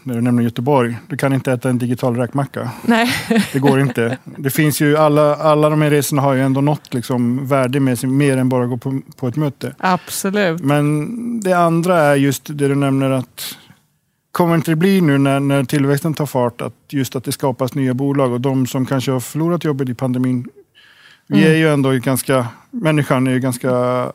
när 0.09 0.15
du 0.15 0.21
nämner 0.21 0.43
Göteborg. 0.43 0.97
Du 1.07 1.17
kan 1.17 1.33
inte 1.33 1.51
äta 1.51 1.69
en 1.69 1.77
digital 1.77 2.15
räkmacka. 2.15 2.71
Nej. 2.81 3.09
Det 3.53 3.59
går 3.59 3.79
inte. 3.79 4.17
Det 4.37 4.49
finns 4.49 4.81
ju, 4.81 4.97
alla, 4.97 5.35
alla 5.35 5.69
de 5.69 5.81
här 5.81 5.89
resorna 5.89 6.21
har 6.21 6.33
ju 6.33 6.41
ändå 6.41 6.61
något 6.61 6.93
liksom 6.93 7.47
värde 7.47 7.79
med 7.79 7.99
sig, 7.99 8.09
mer 8.09 8.37
än 8.37 8.49
bara 8.49 8.63
att 8.63 8.69
gå 8.69 8.77
på, 8.77 9.01
på 9.15 9.27
ett 9.27 9.35
möte. 9.35 9.75
Absolut. 9.77 10.63
Men 10.63 11.39
det 11.39 11.53
andra 11.53 11.99
är 11.99 12.15
just 12.15 12.45
det 12.45 12.67
du 12.67 12.75
nämner 12.75 13.09
att 13.09 13.57
kommer 14.31 14.55
inte 14.55 14.71
det 14.71 14.75
bli 14.75 15.01
nu 15.01 15.17
när, 15.17 15.39
när 15.39 15.63
tillväxten 15.63 16.13
tar 16.13 16.25
fart 16.25 16.61
att 16.61 16.73
just 16.89 17.15
att 17.15 17.23
det 17.23 17.31
skapas 17.31 17.75
nya 17.75 17.93
bolag 17.93 18.31
och 18.31 18.41
de 18.41 18.67
som 18.67 18.85
kanske 18.85 19.11
har 19.11 19.19
förlorat 19.19 19.63
jobbet 19.63 19.89
i 19.89 19.93
pandemin. 19.93 20.47
Vi 21.27 21.39
mm. 21.39 21.51
är 21.51 21.55
ju 21.55 21.69
ändå 21.69 21.91
ganska, 21.91 22.47
människan 22.71 23.27
är 23.27 23.31
ju 23.31 23.39
ganska 23.39 24.05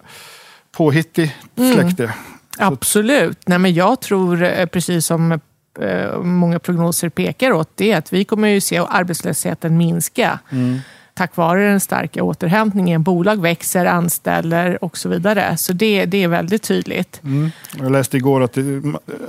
påhittig 0.77 1.37
släkte. 1.55 2.05
Mm. 2.05 2.17
Absolut. 2.59 3.39
Nej, 3.47 3.59
men 3.59 3.75
jag 3.75 4.01
tror, 4.01 4.43
eh, 4.43 4.67
precis 4.67 5.07
som 5.07 5.41
många 6.23 6.59
prognoser 6.59 7.09
pekar 7.09 7.53
åt, 7.53 7.71
det 7.75 7.93
är 7.93 7.99
att 7.99 8.13
vi 8.13 8.25
kommer 8.25 8.49
ju 8.49 8.61
se 8.61 8.79
arbetslösheten 8.79 9.77
minska. 9.77 10.39
Mm. 10.51 10.79
tack 11.15 11.37
vare 11.37 11.69
den 11.69 11.81
starka 11.81 12.23
återhämtningen. 12.23 13.03
Bolag 13.03 13.41
växer, 13.41 13.87
anställer 13.87 14.85
och 14.85 14.99
så 14.99 15.09
vidare. 15.09 15.57
Så 15.57 15.73
det, 15.73 16.05
det 16.05 16.23
är 16.23 16.29
väldigt 16.29 16.63
tydligt. 16.63 17.21
Mm. 17.25 17.51
Jag 17.79 17.93
läste 17.93 18.17
igår 18.17 18.43
att 18.43 18.53
det, 18.53 18.61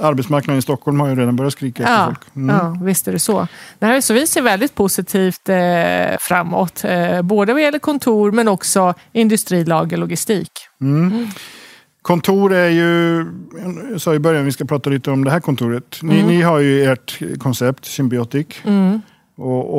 arbetsmarknaden 0.02 0.60
i 0.60 0.62
Stockholm 0.62 1.00
har 1.00 1.08
ju 1.08 1.16
redan 1.16 1.36
börjat 1.36 1.54
skrika 1.54 1.84
ja, 1.84 1.90
efter 1.90 2.06
folk. 2.06 2.36
Mm. 2.36 2.56
Ja, 2.56 2.78
visst 2.82 3.08
är 3.08 3.12
det 3.12 3.20
så. 3.20 3.48
Nej, 3.80 4.02
så 4.02 4.14
vi 4.14 4.28
ser 4.28 4.42
väldigt 4.42 4.76
positivt 4.76 5.50
eh, 5.50 6.18
framåt. 6.20 6.84
Eh, 6.84 7.22
både 7.22 7.54
vad 7.54 7.62
gäller 7.62 7.80
kontor 7.80 8.32
men 8.32 8.48
också 8.48 8.94
industri, 9.12 9.66
lager, 9.66 9.98
logistik. 9.98 10.52
Mm. 10.82 11.28
Kontor 12.06 12.54
är 12.54 12.70
ju, 12.70 13.26
jag 13.92 14.02
sa 14.02 14.14
i 14.14 14.20
början 14.20 14.46
vi 14.46 14.52
ska 14.52 14.66
prata 14.66 14.90
lite 14.90 15.12
om 15.12 15.24
det 15.24 15.32
här 15.32 15.40
kontoret. 15.40 16.00
Ni, 16.02 16.16
mm. 16.16 16.28
ni 16.28 16.42
har 16.42 16.60
ju 16.60 16.86
ert 16.86 17.20
koncept 17.40 17.86
Symbiotic. 17.86 18.48
Mm. 18.64 19.02
Och, 19.38 19.74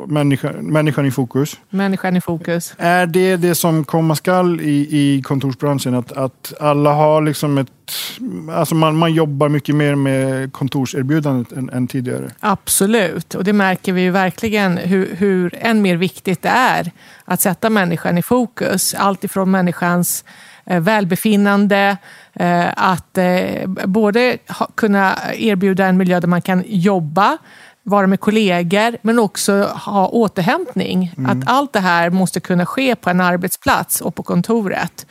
och 0.00 0.10
människan, 0.10 0.52
människan 0.52 1.06
i 1.06 1.10
fokus. 1.10 1.56
Människan 1.70 2.16
i 2.16 2.20
fokus. 2.20 2.74
Är 2.78 3.06
det 3.06 3.36
det 3.36 3.54
som 3.54 3.84
komma 3.84 4.14
skall 4.14 4.60
i, 4.60 4.88
i 4.90 5.22
kontorsbranschen? 5.22 5.94
Att, 5.94 6.12
att 6.12 6.52
alla 6.60 6.92
har 6.92 7.22
liksom 7.22 7.58
ett... 7.58 7.70
Alltså 8.50 8.74
man, 8.74 8.96
man 8.96 9.14
jobbar 9.14 9.48
mycket 9.48 9.74
mer 9.74 9.94
med 9.94 10.52
kontorserbjudandet 10.52 11.52
än, 11.52 11.70
än 11.70 11.86
tidigare. 11.86 12.30
Absolut, 12.40 13.34
och 13.34 13.44
det 13.44 13.52
märker 13.52 13.92
vi 13.92 14.00
ju 14.00 14.10
verkligen 14.10 14.76
hur, 14.76 15.16
hur 15.16 15.54
än 15.58 15.82
mer 15.82 15.96
viktigt 15.96 16.42
det 16.42 16.48
är 16.48 16.90
att 17.24 17.40
sätta 17.40 17.70
människan 17.70 18.18
i 18.18 18.22
fokus. 18.22 18.94
Allt 18.94 19.24
ifrån 19.24 19.50
människans 19.50 20.24
välbefinnande, 20.66 21.96
eh, 22.32 22.66
att 22.76 23.18
eh, 23.18 23.66
både 23.66 24.38
kunna 24.74 25.16
erbjuda 25.34 25.86
en 25.86 25.96
miljö 25.96 26.20
där 26.20 26.28
man 26.28 26.42
kan 26.42 26.64
jobba, 26.66 27.38
vara 27.82 28.06
med 28.06 28.20
kollegor, 28.20 28.96
men 29.02 29.18
också 29.18 29.62
ha 29.62 30.08
återhämtning. 30.08 31.14
Mm. 31.16 31.30
Att 31.30 31.48
allt 31.48 31.72
det 31.72 31.80
här 31.80 32.10
måste 32.10 32.40
kunna 32.40 32.66
ske 32.66 32.96
på 32.96 33.10
en 33.10 33.20
arbetsplats 33.20 34.00
och 34.00 34.14
på 34.14 34.22
kontoret. 34.22 35.06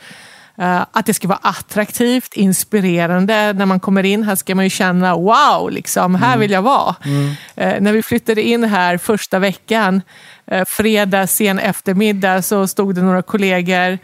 Att 0.92 1.06
det 1.06 1.14
ska 1.14 1.28
vara 1.28 1.38
attraktivt, 1.42 2.34
inspirerande. 2.34 3.52
När 3.52 3.66
man 3.66 3.80
kommer 3.80 4.02
in 4.02 4.22
här 4.22 4.34
ska 4.34 4.54
man 4.54 4.64
ju 4.64 4.70
känna 4.70 5.14
wow, 5.14 5.70
liksom, 5.70 6.14
här 6.14 6.28
mm. 6.28 6.40
vill 6.40 6.50
jag 6.50 6.62
vara. 6.62 6.94
Mm. 7.04 7.34
När 7.84 7.92
vi 7.92 8.02
flyttade 8.02 8.42
in 8.42 8.64
här 8.64 8.98
första 8.98 9.38
veckan, 9.38 10.02
fredag 10.66 11.26
sen 11.26 11.58
eftermiddag, 11.58 12.42
så 12.42 12.66
stod 12.66 12.94
det 12.94 13.02
några 13.02 13.22
kollegor 13.22 13.98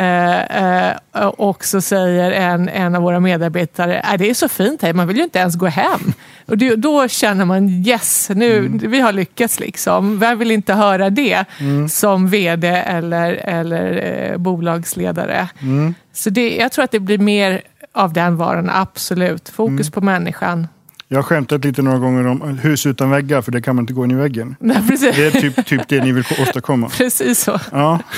Eh, 0.00 0.92
eh, 0.92 1.26
och 1.26 1.64
så 1.64 1.80
säger 1.80 2.30
en, 2.30 2.68
en 2.68 2.94
av 2.94 3.02
våra 3.02 3.20
medarbetare, 3.20 4.00
äh, 4.00 4.18
det 4.18 4.30
är 4.30 4.34
så 4.34 4.48
fint 4.48 4.82
här, 4.82 4.92
man 4.92 5.08
vill 5.08 5.16
ju 5.16 5.22
inte 5.22 5.38
ens 5.38 5.56
gå 5.56 5.66
hem. 5.66 6.12
Och 6.46 6.58
det, 6.58 6.76
då 6.76 7.08
känner 7.08 7.44
man 7.44 7.68
yes, 7.68 8.30
nu, 8.34 8.58
mm. 8.58 8.90
vi 8.90 9.00
har 9.00 9.12
lyckats. 9.12 9.60
Liksom. 9.60 10.18
Vem 10.18 10.38
vill 10.38 10.50
inte 10.50 10.74
höra 10.74 11.10
det 11.10 11.44
mm. 11.58 11.88
som 11.88 12.28
vd 12.28 12.68
eller, 12.68 13.32
eller 13.32 14.02
eh, 14.32 14.36
bolagsledare? 14.36 15.48
Mm. 15.60 15.94
Så 16.12 16.30
det, 16.30 16.56
jag 16.56 16.72
tror 16.72 16.84
att 16.84 16.90
det 16.90 17.00
blir 17.00 17.18
mer 17.18 17.60
av 17.92 18.12
den 18.12 18.36
varan, 18.36 18.70
absolut. 18.70 19.48
Fokus 19.48 19.86
mm. 19.86 19.92
på 19.92 20.00
människan. 20.00 20.66
Jag 21.08 21.18
har 21.18 21.22
skämtat 21.22 21.64
lite 21.64 21.82
några 21.82 21.98
gånger 21.98 22.26
om 22.26 22.58
hus 22.58 22.86
utan 22.86 23.10
väggar, 23.10 23.42
för 23.42 23.52
det 23.52 23.62
kan 23.62 23.76
man 23.76 23.82
inte 23.82 23.92
gå 23.92 24.04
in 24.04 24.10
i 24.10 24.14
väggen. 24.14 24.56
Nej. 24.60 24.82
Det 25.00 25.26
är 25.26 25.30
typ, 25.30 25.66
typ 25.66 25.88
det 25.88 26.04
ni 26.04 26.12
vill 26.12 26.24
åstadkomma. 26.42 26.88
Precis 26.98 27.40
så. 27.40 27.60
Ja. 27.72 27.98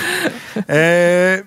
Eh, 0.55 1.41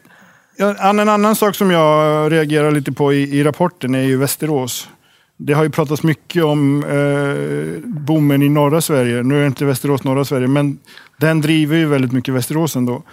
en 0.58 1.10
annan 1.10 1.36
sak 1.36 1.56
som 1.56 1.72
jag 1.72 2.32
reagerar 2.32 2.72
lite 2.72 2.92
på 2.92 3.14
i, 3.14 3.40
i 3.40 3.44
rapporten 3.44 3.96
är 3.96 4.02
ju 4.02 4.18
Västerås. 4.18 4.90
Det 5.38 5.54
har 5.54 5.64
ju 5.64 5.70
pratats 5.70 6.04
mycket 6.04 6.44
om 6.44 6.84
eh, 6.84 7.90
bommen 7.90 8.42
i 8.42 8.50
norra 8.50 8.82
Sverige. 8.82 9.24
Nu 9.24 9.44
är 9.44 9.48
inte 9.48 9.66
Västerås 9.66 10.04
norra 10.04 10.26
Sverige, 10.26 10.48
men 10.48 10.80
den 11.18 11.42
driver 11.42 11.78
ju 11.78 11.86
väldigt 11.86 12.12
mycket 12.12 12.34
Västerås 12.34 12.76
ändå. 12.76 13.04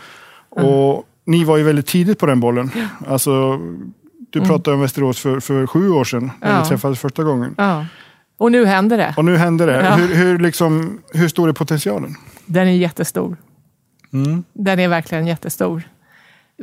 Mm. 0.56 0.68
Och 0.68 1.04
ni 1.24 1.44
var 1.44 1.56
ju 1.56 1.62
väldigt 1.62 1.86
tidigt 1.86 2.18
på 2.18 2.26
den 2.26 2.40
bollen. 2.40 2.70
Alltså, 3.08 3.58
du 4.30 4.38
mm. 4.38 4.48
pratade 4.48 4.74
om 4.74 4.80
Västerås 4.80 5.20
för, 5.20 5.40
för 5.40 5.66
sju 5.66 5.90
år 5.90 6.04
sedan, 6.04 6.30
när 6.40 6.54
ja. 6.54 6.62
vi 6.62 6.68
träffades 6.68 6.98
första 6.98 7.22
gången. 7.22 7.54
Ja. 7.58 7.86
Och 8.38 8.52
nu 8.52 8.64
händer 8.64 8.98
det. 8.98 9.14
Och 9.16 9.24
nu 9.24 9.36
händer 9.36 9.66
det. 9.66 9.84
Ja. 9.84 9.94
Hur, 9.94 10.14
hur, 10.14 10.38
liksom, 10.38 10.98
hur 11.12 11.28
stor 11.28 11.48
är 11.48 11.52
potentialen? 11.52 12.14
Den 12.46 12.68
är 12.68 12.72
jättestor. 12.72 13.36
Mm. 14.12 14.44
Den 14.52 14.78
är 14.78 14.88
verkligen 14.88 15.26
jättestor. 15.26 15.82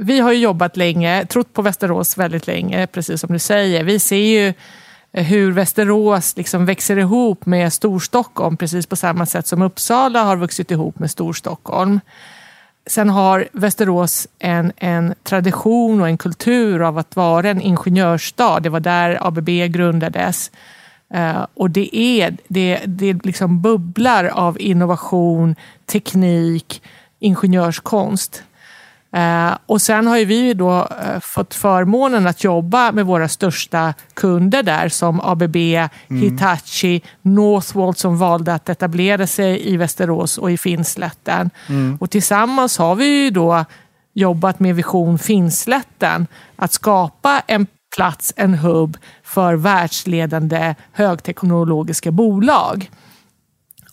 Vi 0.02 0.20
har 0.20 0.32
ju 0.32 0.40
jobbat 0.40 0.78
länge, 0.78 1.26
trott 1.26 1.54
på 1.54 1.62
Västerås 1.62 2.18
väldigt 2.18 2.48
länge, 2.48 2.88
precis 2.88 3.22
som 3.22 3.34
du 3.34 3.40
säger. 3.40 3.84
Vi 3.84 4.00
ser 4.00 4.16
ju 4.16 4.54
eh, 5.12 5.26
hur 5.26 5.52
Västerås 5.52 6.38
liksom 6.38 6.66
växer 6.66 6.98
ihop 6.98 7.46
med 7.46 7.74
Storstockholm, 7.74 8.58
precis 8.58 8.86
på 8.86 8.96
samma 8.96 9.26
sätt 9.26 9.48
som 9.48 9.62
Uppsala 9.62 10.24
har 10.24 10.38
vuxit 10.38 10.72
ihop 10.72 11.00
med 11.00 11.12
Storstockholm. 11.12 12.00
Sen 12.88 13.10
har 13.10 13.48
Västerås 13.52 14.28
en, 14.40 14.72
en 14.78 15.14
tradition 15.24 16.02
och 16.02 16.08
en 16.08 16.18
kultur 16.18 16.82
av 16.82 16.98
att 16.98 17.16
vara 17.16 17.50
en 17.50 17.62
ingenjörsstad. 17.62 18.60
Det 18.60 18.70
var 18.70 18.80
där 18.80 19.28
ABB 19.28 19.50
grundades. 19.50 20.52
Uh, 21.16 21.46
och 21.54 21.70
det 21.70 21.98
är 21.98 22.38
det, 22.48 22.80
det 22.86 23.26
liksom 23.26 23.62
bubblar 23.62 24.26
av 24.26 24.62
innovation, 24.62 25.56
teknik, 25.86 26.82
ingenjörskonst. 27.20 28.44
Eh, 29.12 29.58
och 29.66 29.82
sen 29.82 30.08
har 30.08 30.18
ju 30.18 30.26
vi 30.26 30.54
då 30.54 30.78
eh, 30.80 31.20
fått 31.22 31.54
förmånen 31.54 32.28
att 32.28 32.44
jobba 32.44 32.92
med 32.92 33.06
våra 33.06 33.28
största 33.28 33.94
kunder 34.14 34.64
där 34.64 34.90
som 34.90 35.22
ABB, 35.22 35.56
mm. 35.56 35.90
Hitachi, 36.08 37.02
Northvolt 37.22 37.98
som 37.98 38.18
valde 38.18 38.54
att 38.54 38.70
etablera 38.70 39.28
sig 39.28 39.70
i 39.74 39.78
Västerås 39.78 40.38
och 40.38 40.52
i 40.52 40.58
Finnslätten. 40.58 41.50
Mm. 41.70 41.98
Och 42.02 42.10
tillsammans 42.10 42.78
har 42.78 42.96
vi 42.96 43.24
ju 43.24 43.30
då 43.30 43.66
jobbat 44.14 44.60
med 44.60 44.76
Vision 44.76 45.20
Finnslätten 45.20 46.28
att 46.56 46.74
skapa 46.74 47.42
en 47.48 47.68
plats, 47.96 48.34
en 48.36 48.54
hubb 48.54 48.98
för 49.24 49.54
världsledande 49.54 50.76
högteknologiska 50.92 52.12
bolag. 52.12 52.92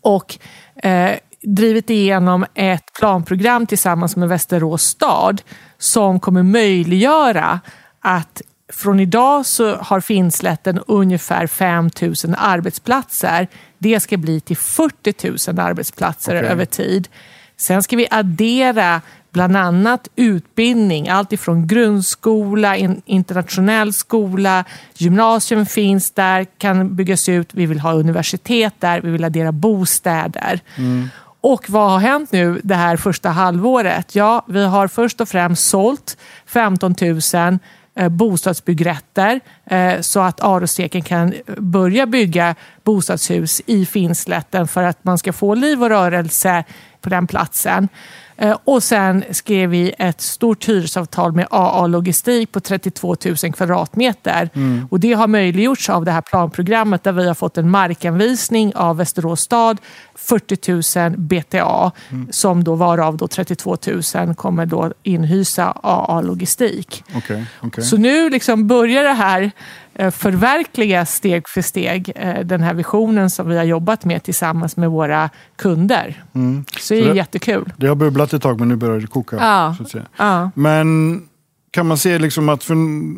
Och 0.00 0.38
eh, 0.76 1.16
drivit 1.43 1.90
igenom 1.90 2.47
ett 2.55 2.93
planprogram 2.99 3.66
tillsammans 3.66 4.16
med 4.16 4.28
Västerås 4.28 4.83
stad 4.83 5.43
som 5.78 6.21
kommer 6.21 6.43
möjliggöra 6.43 7.61
att 8.00 8.43
från 8.73 9.00
idag 9.00 9.47
så 9.47 9.76
har 9.76 10.00
Finnslätten 10.00 10.81
ungefär 10.87 11.47
5 11.47 11.90
000 12.02 12.14
arbetsplatser. 12.38 13.49
Det 13.78 14.00
ska 14.00 14.16
bli 14.16 14.40
till 14.40 14.57
40 14.57 15.52
000 15.52 15.59
arbetsplatser 15.61 16.37
okay. 16.37 16.49
över 16.49 16.64
tid. 16.64 17.09
Sen 17.57 17.83
ska 17.83 17.97
vi 17.97 18.07
addera 18.11 19.00
bland 19.37 19.57
annat 19.57 20.09
utbildning, 20.16 21.09
allt 21.09 21.33
ifrån 21.33 21.66
grundskola, 21.66 22.76
internationell 23.05 23.93
skola, 23.93 24.64
gymnasium 24.95 25.66
finns 25.66 26.11
där, 26.11 26.47
kan 26.59 26.97
byggas 26.97 27.28
ut, 27.28 27.49
vi 27.52 27.66
vill 27.66 27.81
ha 27.81 27.93
universitet 27.93 28.75
där, 28.78 29.00
vi 29.00 29.11
vill 29.11 29.25
addera 29.25 29.52
bostäder. 29.52 30.61
Mm. 30.76 31.09
Och 31.47 31.71
vad 31.71 31.91
har 31.91 31.99
hänt 31.99 32.33
nu 32.33 32.61
det 32.65 32.75
här 32.75 32.97
första 32.97 33.29
halvåret? 33.29 34.15
Ja, 34.15 34.45
vi 34.49 34.65
har 34.65 34.88
först 34.88 35.21
och 35.21 35.29
främst 35.29 35.69
sålt 35.69 36.17
15 36.47 36.95
000 37.00 37.59
eh, 37.97 38.09
bostadsbyggrätter 38.09 39.41
eh, 39.67 40.00
så 40.00 40.21
att 40.21 40.41
Arosteken 40.41 41.03
kan 41.03 41.35
börja 41.57 42.07
bygga 42.07 42.55
bostadshus 42.85 43.62
i 43.67 43.87
Finnslätten 43.87 44.69
för 44.69 44.83
att 44.83 45.05
man 45.05 45.19
ska 45.19 45.33
få 45.33 45.55
liv 45.55 45.83
och 45.83 45.88
rörelse 45.88 46.65
på 47.00 47.09
den 47.09 47.26
platsen. 47.26 47.88
Eh, 48.37 48.59
och 48.64 48.83
sen 48.83 49.25
skrev 49.31 49.71
vi 49.71 49.95
ett 49.99 50.21
stort 50.21 50.69
hyresavtal 50.69 51.33
med 51.33 51.47
AA 51.50 51.87
Logistik 51.87 52.52
på 52.52 52.61
32 52.61 53.16
000 53.25 53.37
kvadratmeter. 53.37 54.50
Mm. 54.55 54.88
Och 54.90 55.00
det 55.00 55.12
har 55.12 55.26
möjliggjorts 55.26 55.90
av 55.90 56.05
det 56.05 56.11
här 56.11 56.21
planprogrammet 56.21 57.05
där 57.05 57.12
vi 57.12 57.26
har 57.26 57.35
fått 57.35 57.59
en 57.59 57.71
markanvisning 57.71 58.75
av 58.75 58.97
Västerås 58.97 59.40
stad, 59.40 59.81
40 60.14 60.99
000 60.99 61.16
BTA, 61.19 61.93
mm. 62.11 62.28
som 62.31 62.64
då 62.64 62.75
varav 62.75 63.16
då 63.16 63.28
32 63.28 63.76
000 64.14 64.35
kommer 64.35 64.66
då 64.66 64.93
inhysa 65.02 65.73
AA 65.83 66.21
Logistik. 66.21 67.05
Okay, 67.16 67.45
okay. 67.62 67.85
Så 67.85 67.97
nu 67.97 68.31
liksom 68.31 68.66
börjar 68.66 69.02
det 69.02 69.12
här 69.12 69.50
förverkliga 69.99 71.07
steg 71.07 71.49
för 71.49 71.62
steg 71.62 72.12
eh, 72.17 72.41
den 72.45 72.61
här 72.61 72.75
visionen 72.75 73.31
som 73.31 73.49
vi 73.49 73.57
har 73.57 73.65
jobbat 73.65 74.05
med 74.05 74.23
tillsammans 74.23 74.76
med 74.76 74.91
våra 74.91 75.31
kunder. 75.57 76.23
Mm. 76.35 76.65
Så 76.81 76.95
det 76.95 77.00
är 77.00 77.09
det, 77.09 77.17
jättekul. 77.17 77.73
Det 77.76 77.87
har 77.87 77.95
bubblat 77.95 78.33
ett 78.33 78.43
tag 78.43 78.61
men 78.61 78.69
nu 78.69 78.76
börjar 78.76 79.00
det 79.00 79.07
koka. 79.07 79.37
Ja. 79.37 79.75
Så 79.79 79.83
att 79.83 79.91
säga. 79.91 80.05
Ja. 80.17 80.50
Men 80.55 81.23
kan 81.71 81.87
man 81.87 81.99
se 81.99 82.19
liksom 82.19 82.49
att 82.49 82.69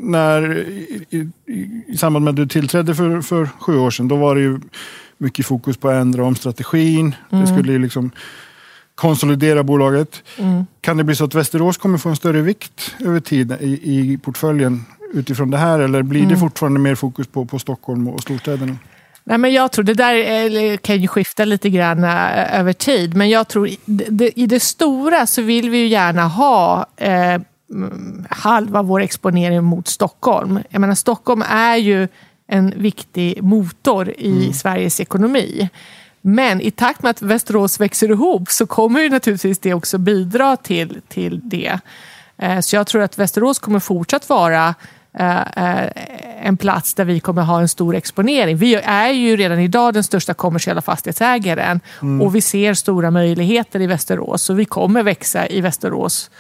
när, 0.03 0.59
i, 0.59 1.07
i, 1.11 1.29
i, 1.93 1.97
samband 1.97 2.25
med 2.25 2.31
att 2.31 2.37
du 2.37 2.47
tillträdde 2.47 2.95
för, 2.95 3.21
för 3.21 3.49
sju 3.61 3.79
år 3.79 3.91
sedan, 3.91 4.09
då 4.09 4.17
var 4.17 4.35
det 4.35 4.41
ju 4.41 4.61
mycket 5.19 5.47
fokus 5.47 5.77
på 5.77 5.89
att 5.89 5.95
ändra 5.95 6.25
om 6.25 6.35
strategin. 6.35 7.15
Mm. 7.31 7.45
Det 7.45 7.53
skulle 7.53 7.79
liksom 7.79 8.11
konsolidera 8.95 9.63
bolaget. 9.63 10.23
Mm. 10.39 10.67
Kan 10.81 10.97
det 10.97 11.05
bli 11.05 11.15
så 11.15 11.25
att 11.25 11.35
Västerås 11.35 11.77
kommer 11.77 11.99
få 11.99 12.09
en 12.09 12.17
större 12.17 12.43
vikt 12.43 12.95
över 13.01 13.21
tid 13.21 13.57
i, 13.61 13.81
i 13.83 14.19
portföljen 14.19 14.85
utifrån 15.13 15.51
det 15.51 15.59
här? 15.59 15.79
Eller 15.79 16.03
blir 16.03 16.21
mm. 16.21 16.33
det 16.33 16.39
fortfarande 16.39 16.81
mer 16.81 16.95
fokus 16.95 17.27
på, 17.27 17.45
på 17.45 17.59
Stockholm 17.59 18.09
och 18.09 18.23
storstäderna? 18.23 18.77
Nej, 19.25 19.39
men 19.39 19.53
jag 19.53 19.73
tror 19.73 19.85
det 19.85 19.95
där 19.95 20.77
kan 20.77 21.01
ju 21.01 21.09
skifta 21.09 21.45
lite 21.45 21.71
grann 21.71 22.05
eh, 22.05 22.61
över 22.61 22.73
tid. 22.73 23.17
Men 23.17 23.29
jag 23.31 23.49
tror 23.49 23.69
i 24.35 24.47
det 24.47 24.61
stora 24.61 25.27
så 25.27 25.43
vill 25.43 25.71
vi 25.71 25.79
ju 25.79 25.87
gärna 25.87 26.29
ha 26.29 26.87
eh, 26.97 27.41
halva 28.31 28.83
vår 28.83 29.01
exponering 29.01 29.65
mot 29.65 29.89
Stockholm. 29.89 30.61
Jag 30.71 30.81
menar, 30.81 30.95
Stockholm 30.95 31.43
är 31.51 31.77
ju 31.77 32.09
en 32.47 32.75
viktig 32.77 33.43
motor 33.43 34.15
i 34.19 34.43
mm. 34.43 34.53
Sveriges 34.53 35.01
ekonomi. 35.01 35.69
Men 36.21 36.61
i 36.61 36.71
takt 36.71 37.03
med 37.03 37.11
att 37.11 37.23
Västerås 37.23 37.81
växer 37.81 38.11
ihop 38.11 38.51
så 38.51 38.67
kommer 38.67 39.01
ju 39.01 39.09
naturligtvis 39.09 39.59
det 39.59 39.75
också 39.75 39.99
bidra 39.99 40.57
till, 40.57 41.01
till 41.09 41.41
det. 41.45 41.79
Eh, 42.39 42.61
så 42.61 42.77
jag 42.77 42.87
tror 42.87 43.03
att 43.03 43.19
Västerås 43.19 43.59
kommer 43.59 43.81
fortsatt 43.81 44.29
vara 44.29 44.75
en 46.43 46.57
plats 46.57 46.95
där 46.95 47.05
vi 47.05 47.21
kommer 47.21 47.43
ha 47.43 47.61
en 47.61 47.69
stor 47.69 47.95
exponering. 47.95 48.57
Vi 48.57 48.75
är 48.75 49.11
ju 49.11 49.37
redan 49.37 49.59
idag 49.59 49.95
den 49.95 50.05
största 50.05 50.35
kommersiella 50.35 50.83
fastighetsägaren 50.83 51.81
mm. 52.03 52.23
och 52.23 52.35
vi 52.35 52.41
ser 52.41 52.75
stora 52.75 53.11
möjligheter 53.11 53.81
i 53.81 53.87
Västerås. 53.87 54.43
Så 54.43 54.55
vi 54.55 54.65
kommer 54.65 55.03
växa 55.03 55.49
i 55.49 55.61
Västerås 55.61 56.31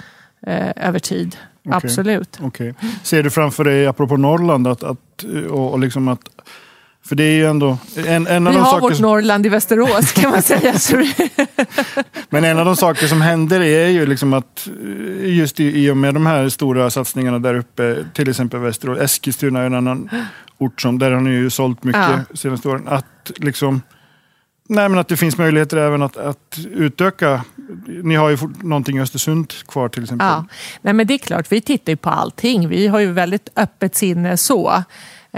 eh, 0.46 0.86
över 0.88 0.98
tid. 0.98 1.36
Okay. 1.64 1.76
Absolut. 1.76 2.40
Okay. 2.40 2.72
Ser 3.02 3.22
du 3.22 3.30
framför 3.30 3.64
dig, 3.64 3.86
apropå 3.86 4.16
Norrland, 4.16 4.66
att, 4.66 4.82
att, 4.82 5.24
och, 5.50 5.72
och 5.72 5.78
liksom 5.78 6.08
att 6.08 6.20
för 7.08 7.16
det 7.16 7.24
är 7.24 7.32
ju 7.32 7.46
ändå... 7.46 7.78
En, 8.06 8.26
en 8.26 8.46
av 8.46 8.52
Vi 8.52 8.58
de 8.58 8.64
har 8.64 8.70
saker 8.70 8.80
vårt 8.80 8.96
som... 8.96 9.02
Norrland 9.02 9.46
i 9.46 9.48
Västerås 9.48 10.12
kan 10.12 10.30
man 10.30 10.42
säga. 10.42 10.74
Men 12.30 12.44
en 12.44 12.58
av 12.58 12.64
de 12.64 12.76
saker 12.76 13.06
som 13.06 13.20
händer 13.20 13.60
är 13.60 13.88
ju 13.88 14.06
liksom 14.06 14.32
att 14.32 14.68
eh, 15.22 15.36
just 15.36 15.60
i, 15.60 15.84
i 15.84 15.90
och 15.90 15.96
med 15.96 16.14
de 16.14 16.26
här 16.26 16.48
stora 16.48 16.90
satsningarna 16.90 17.38
där 17.38 17.54
uppe, 17.54 18.04
till 18.14 18.28
exempel 18.28 18.60
Västerås, 18.60 18.98
Eskilstuna 18.98 19.60
är 19.60 19.66
en 19.66 19.74
annan 19.74 20.10
ort 20.58 20.80
som, 20.80 20.98
där 20.98 21.10
har 21.10 21.20
ni 21.20 21.30
ju 21.30 21.50
sålt 21.50 21.84
mycket 21.84 22.00
ja. 22.30 22.36
senaste 22.36 22.68
åren. 22.68 22.88
Att 22.88 23.32
liksom... 23.36 23.82
Nej, 24.68 24.88
men 24.88 24.98
att 24.98 25.08
det 25.08 25.16
finns 25.16 25.38
möjligheter 25.38 25.76
även 25.76 26.02
att, 26.02 26.16
att 26.16 26.58
utöka. 26.70 27.44
Ni 27.86 28.14
har 28.14 28.28
ju 28.28 28.38
någonting 28.62 28.98
i 28.98 29.00
Östersund 29.00 29.52
kvar 29.68 29.88
till 29.88 30.02
exempel. 30.02 30.26
Ja. 30.26 30.44
Nej, 30.82 30.94
men 30.94 31.06
det 31.06 31.14
är 31.14 31.18
klart, 31.18 31.52
vi 31.52 31.60
tittar 31.60 31.92
ju 31.92 31.96
på 31.96 32.10
allting. 32.10 32.68
Vi 32.68 32.86
har 32.86 32.98
ju 32.98 33.12
väldigt 33.12 33.48
öppet 33.56 33.94
sinne 33.94 34.36
så. 34.36 34.82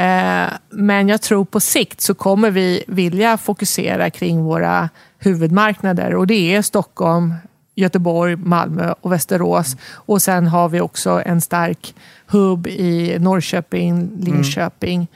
Eh, 0.00 0.48
men 0.70 1.08
jag 1.08 1.22
tror 1.22 1.44
på 1.44 1.60
sikt 1.60 2.00
så 2.00 2.14
kommer 2.14 2.50
vi 2.50 2.84
vilja 2.86 3.38
fokusera 3.38 4.10
kring 4.10 4.42
våra 4.42 4.88
huvudmarknader 5.18 6.14
och 6.14 6.26
det 6.26 6.54
är 6.54 6.62
Stockholm, 6.62 7.34
Göteborg, 7.74 8.36
Malmö 8.36 8.94
och 9.00 9.12
Västerås. 9.12 9.76
Och 9.92 10.22
sen 10.22 10.46
har 10.46 10.68
vi 10.68 10.80
också 10.80 11.22
en 11.26 11.40
stark 11.40 11.94
hubb 12.26 12.66
i 12.66 13.16
Norrköping, 13.18 14.10
Linköping 14.20 15.08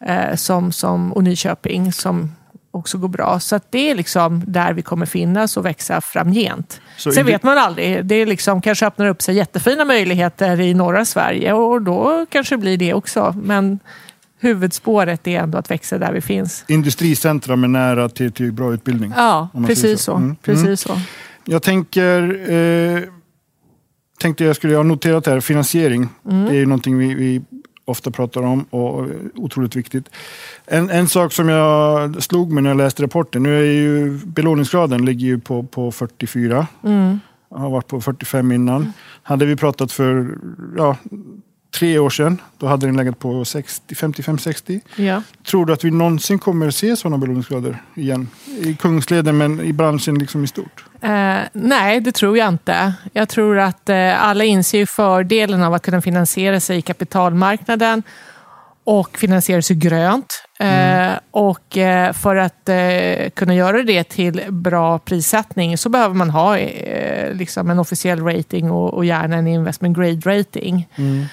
mm. 0.00 0.36
som, 0.36 0.72
som, 0.72 1.12
och 1.12 1.24
Nyköping 1.24 1.92
som 1.92 2.32
också 2.70 2.98
går 2.98 3.08
bra. 3.08 3.40
Så 3.40 3.60
det 3.70 3.90
är 3.90 3.94
liksom 3.94 4.42
där 4.46 4.72
vi 4.72 4.82
kommer 4.82 5.06
finnas 5.06 5.56
och 5.56 5.64
växa 5.64 6.00
framgent. 6.00 6.80
Så 6.96 7.12
Sen 7.12 7.26
vet 7.26 7.42
man 7.42 7.58
aldrig. 7.58 8.04
Det 8.04 8.14
är 8.14 8.26
liksom, 8.26 8.60
kanske 8.60 8.86
öppnar 8.86 9.06
upp 9.06 9.22
sig 9.22 9.34
jättefina 9.34 9.84
möjligheter 9.84 10.60
i 10.60 10.74
norra 10.74 11.04
Sverige 11.04 11.52
och 11.52 11.82
då 11.82 12.26
kanske 12.30 12.56
blir 12.56 12.76
det 12.76 12.94
också. 12.94 13.34
Men 13.42 13.78
huvudspåret 14.44 15.26
är 15.26 15.40
ändå 15.40 15.58
att 15.58 15.70
växa 15.70 15.98
där 15.98 16.12
vi 16.12 16.20
finns. 16.20 16.64
Industricentra 16.68 17.56
med 17.56 17.70
nära 17.70 18.08
till, 18.08 18.32
till 18.32 18.52
bra 18.52 18.74
utbildning? 18.74 19.12
Ja, 19.16 19.48
precis 19.66 20.00
så. 20.00 20.12
så. 20.12 20.16
Mm. 20.16 20.36
Precis 20.36 20.64
mm. 20.64 20.76
så. 20.76 21.00
Jag 21.44 21.62
tänker, 21.62 22.50
eh, 22.52 23.02
tänkte 24.18 24.44
jag 24.44 24.56
skulle 24.56 24.76
ha 24.76 24.82
noterat 24.82 25.26
här, 25.26 25.40
finansiering. 25.40 26.08
Mm. 26.30 26.44
Det 26.44 26.50
är 26.50 26.54
ju 26.56 26.66
någonting 26.66 26.98
vi, 26.98 27.14
vi 27.14 27.42
ofta 27.84 28.10
pratar 28.10 28.42
om 28.42 28.64
och 28.70 29.06
otroligt 29.34 29.76
viktigt. 29.76 30.08
En, 30.66 30.90
en 30.90 31.08
sak 31.08 31.32
som 31.32 31.48
jag 31.48 32.22
slog 32.22 32.52
mig 32.52 32.62
när 32.62 32.70
jag 32.70 32.76
läste 32.76 33.02
rapporten, 33.02 33.42
nu 33.42 33.58
är 33.58 33.72
ju 33.72 34.18
belåningsgraden 34.26 35.04
ligger 35.04 35.26
ju 35.26 35.38
på, 35.40 35.62
på 35.62 35.92
44. 35.92 36.66
Mm. 36.84 37.20
har 37.50 37.70
varit 37.70 37.86
på 37.86 38.00
45 38.00 38.52
innan. 38.52 38.76
Mm. 38.76 38.92
Hade 39.22 39.46
vi 39.46 39.56
pratat 39.56 39.92
för 39.92 40.38
ja, 40.76 40.96
tre 41.74 41.98
år 41.98 42.10
sedan. 42.10 42.40
Då 42.58 42.66
hade 42.66 42.86
den 42.86 42.96
legat 42.96 43.18
på 43.18 43.44
55-60. 43.44 44.80
Ja. 44.96 45.22
Tror 45.46 45.66
du 45.66 45.72
att 45.72 45.84
vi 45.84 45.90
någonsin 45.90 46.38
kommer 46.38 46.70
se 46.70 46.96
sådana 46.96 47.18
belåningsgrader 47.18 47.82
igen? 47.94 48.28
I 48.60 48.74
Kungsleden 48.74 49.36
men 49.36 49.60
i 49.60 49.72
branschen 49.72 50.18
liksom 50.18 50.44
i 50.44 50.46
stort? 50.46 50.84
Eh, 51.00 51.36
nej, 51.52 52.00
det 52.00 52.12
tror 52.12 52.38
jag 52.38 52.48
inte. 52.48 52.94
Jag 53.12 53.28
tror 53.28 53.58
att 53.58 53.88
eh, 53.88 54.24
alla 54.24 54.44
inser 54.44 54.86
fördelen 54.86 55.62
av 55.62 55.74
att 55.74 55.82
kunna 55.82 56.00
finansiera 56.00 56.60
sig 56.60 56.78
i 56.78 56.82
kapitalmarknaden 56.82 58.02
och 58.84 59.18
finansiera 59.18 59.62
sig 59.62 59.76
grönt. 59.76 60.44
Mm. 60.58 61.10
Eh, 61.10 61.18
och 61.30 61.78
eh, 61.78 62.12
för 62.12 62.36
att 62.36 62.68
eh, 62.68 63.30
kunna 63.34 63.54
göra 63.54 63.82
det 63.82 64.04
till 64.04 64.42
bra 64.48 64.98
prissättning 64.98 65.78
så 65.78 65.88
behöver 65.88 66.14
man 66.14 66.30
ha 66.30 66.58
eh, 66.58 67.34
liksom 67.34 67.70
en 67.70 67.78
officiell 67.78 68.20
rating 68.20 68.70
och, 68.70 68.94
och 68.94 69.04
gärna 69.04 69.36
en 69.36 69.46
investment 69.46 69.96
grade 69.96 70.38
rating. 70.38 70.88
Mm. 70.96 71.24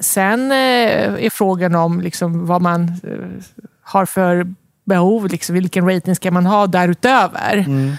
Sen 0.00 0.52
eh, 0.52 1.24
är 1.24 1.30
frågan 1.30 1.74
om 1.74 2.00
liksom 2.00 2.46
vad 2.46 2.62
man 2.62 2.82
eh, 2.82 3.44
har 3.82 4.06
för 4.06 4.54
behov, 4.84 5.28
liksom, 5.28 5.54
vilken 5.54 5.88
rating 5.88 6.16
ska 6.16 6.30
man 6.30 6.46
ha 6.46 6.66
därutöver? 6.66 7.64
Mm. 7.66 7.96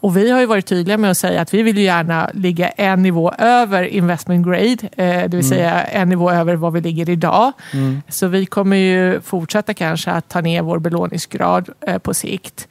Och 0.00 0.16
vi 0.16 0.30
har 0.30 0.40
ju 0.40 0.46
varit 0.46 0.66
tydliga 0.66 0.98
med 0.98 1.10
att 1.10 1.18
säga 1.18 1.40
att 1.40 1.54
vi 1.54 1.62
vill 1.62 1.78
gärna 1.78 2.30
ligga 2.34 2.68
en 2.68 3.02
nivå 3.02 3.32
över 3.38 3.82
investment 3.82 4.46
grade, 4.46 4.76
det 4.96 5.28
vill 5.28 5.34
mm. 5.34 5.42
säga 5.42 5.82
en 5.82 6.08
nivå 6.08 6.30
över 6.30 6.56
vad 6.56 6.72
vi 6.72 6.80
ligger 6.80 7.10
idag. 7.10 7.52
Mm. 7.72 8.02
Så 8.08 8.26
vi 8.26 8.46
kommer 8.46 8.76
ju 8.76 9.20
fortsätta 9.20 9.74
kanske 9.74 10.10
att 10.10 10.28
ta 10.28 10.40
ner 10.40 10.62
vår 10.62 10.78
belåningsgrad 10.78 11.68
på 12.02 12.14
sikt. 12.14 12.68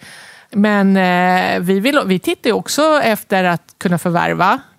Men 0.51 0.93
vi, 1.65 1.79
vill, 1.79 1.99
vi 2.05 2.19
tittar 2.19 2.51
också 2.51 3.01
efter 3.03 3.43
att 3.43 3.63
kunna 3.77 3.97
förvärva 3.97 4.59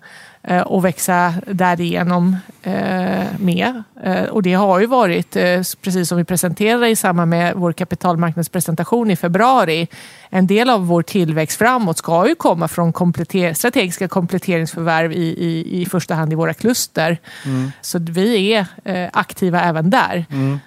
och 0.65 0.85
växa 0.85 1.33
därigenom 1.47 2.37
eh, 2.63 3.25
med. 3.39 3.83
Eh, 4.03 4.23
och 4.23 4.43
det 4.43 4.53
har 4.53 4.79
ju 4.79 4.85
varit, 4.85 5.33
precis 5.81 6.09
som 6.09 6.17
vi 6.17 6.23
presenterade 6.23 6.89
i 6.89 6.95
samband 6.95 7.29
med 7.29 7.55
vår 7.55 7.73
kapitalmarknadspresentation 7.73 9.11
i 9.11 9.15
februari, 9.15 9.87
en 10.29 10.47
del 10.47 10.69
av 10.69 10.87
vår 10.87 11.01
tillväxt 11.01 11.57
framåt 11.57 11.97
ska 11.97 12.27
ju 12.27 12.35
komma 12.35 12.67
från 12.67 12.93
kompletter 12.93 13.53
strategiska 13.53 14.07
kompletteringsförvärv 14.07 15.11
i, 15.11 15.15
i, 15.15 15.81
i 15.81 15.85
första 15.85 16.15
hand 16.15 16.33
i 16.33 16.35
våra 16.35 16.53
kluster. 16.53 17.17
Mm. 17.45 17.71
Så 17.81 17.99
vi 17.99 18.53
är 18.53 18.65
aktiva 19.13 19.61
även 19.61 19.89
där. 19.89 20.25
Mm. 20.31 20.59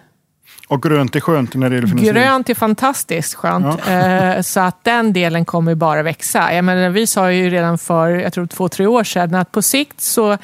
Och 0.68 0.82
grönt 0.82 1.16
är 1.16 1.20
skönt 1.20 1.54
när 1.54 1.70
det 1.70 1.74
gäller 1.74 1.88
finansiering? 1.88 2.22
Grönt 2.22 2.50
är 2.50 2.54
fantastiskt 2.54 3.34
skönt. 3.34 3.80
Ja. 3.86 3.92
Eh, 3.92 4.42
så 4.42 4.60
att 4.60 4.84
den 4.84 5.12
delen 5.12 5.44
kommer 5.44 5.74
bara 5.74 6.02
växa. 6.02 6.54
Jag 6.54 6.64
menar, 6.64 6.90
vi 6.90 7.06
sa 7.06 7.32
ju 7.32 7.50
redan 7.50 7.78
för 7.78 8.08
jag 8.08 8.32
tror 8.32 8.46
två, 8.46 8.68
tre 8.68 8.86
år 8.86 9.04
sedan 9.04 9.34
att 9.34 9.52
på 9.52 9.62
sikt 9.62 10.00
så 10.00 10.38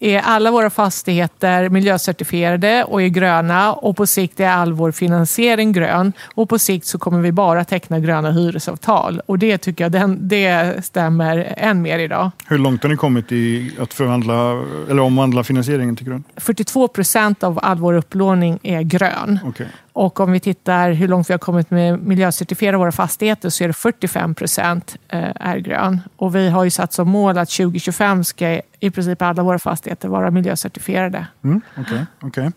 är 0.00 0.20
alla 0.20 0.50
våra 0.50 0.70
fastigheter 0.70 1.68
miljöcertifierade 1.68 2.84
och 2.84 3.02
är 3.02 3.08
gröna 3.08 3.72
och 3.72 3.96
på 3.96 4.06
sikt 4.06 4.40
är 4.40 4.48
all 4.48 4.72
vår 4.72 4.92
finansiering 4.92 5.72
grön. 5.72 6.12
Och 6.34 6.48
på 6.48 6.58
sikt 6.58 6.86
så 6.86 6.98
kommer 6.98 7.20
vi 7.20 7.32
bara 7.32 7.64
teckna 7.64 7.98
gröna 7.98 8.30
hyresavtal. 8.30 9.20
Och 9.26 9.38
det 9.38 9.58
tycker 9.58 9.84
jag 9.84 9.92
den, 9.92 10.28
det 10.28 10.84
stämmer 10.84 11.54
än 11.56 11.82
mer 11.82 11.98
idag. 11.98 12.30
Hur 12.46 12.58
långt 12.58 12.82
har 12.82 12.90
ni 12.90 12.96
kommit 12.96 13.32
i 13.32 13.72
att 13.80 13.94
förvandla 13.94 14.64
eller 14.90 15.02
omvandla 15.02 15.44
finansieringen 15.44 15.96
till 15.96 16.06
grön? 16.06 16.24
42 16.36 16.88
procent 16.88 17.44
av 17.44 17.58
all 17.62 17.78
vår 17.78 17.94
upplåning 17.94 18.58
är 18.62 18.82
grön. 18.82 19.38
Okay. 19.46 19.66
Och 19.92 20.20
om 20.20 20.32
vi 20.32 20.40
tittar 20.40 20.92
hur 20.92 21.08
långt 21.08 21.30
vi 21.30 21.34
har 21.34 21.38
kommit 21.38 21.70
med 21.70 21.98
miljöcertifiera 21.98 22.78
våra 22.78 22.92
fastigheter 22.92 23.48
så 23.48 23.64
är 23.64 23.68
det 23.68 23.74
45 23.74 24.34
procent 24.34 24.96
eh, 25.08 25.30
är 25.34 25.58
grön. 25.58 26.00
Och 26.16 26.34
vi 26.34 26.48
har 26.48 26.64
ju 26.64 26.70
satt 26.70 26.92
som 26.92 27.08
mål 27.08 27.38
att 27.38 27.50
2025 27.50 28.24
ska 28.24 28.60
i 28.80 28.90
princip 28.90 29.22
alla 29.22 29.42
våra 29.42 29.58
fastigheter 29.58 30.08
vara 30.08 30.30
miljöcertifierade. 30.30 31.26
Mm, 31.44 31.60
Okej, 31.72 31.82
okay, 31.82 32.28
okay. 32.28 32.50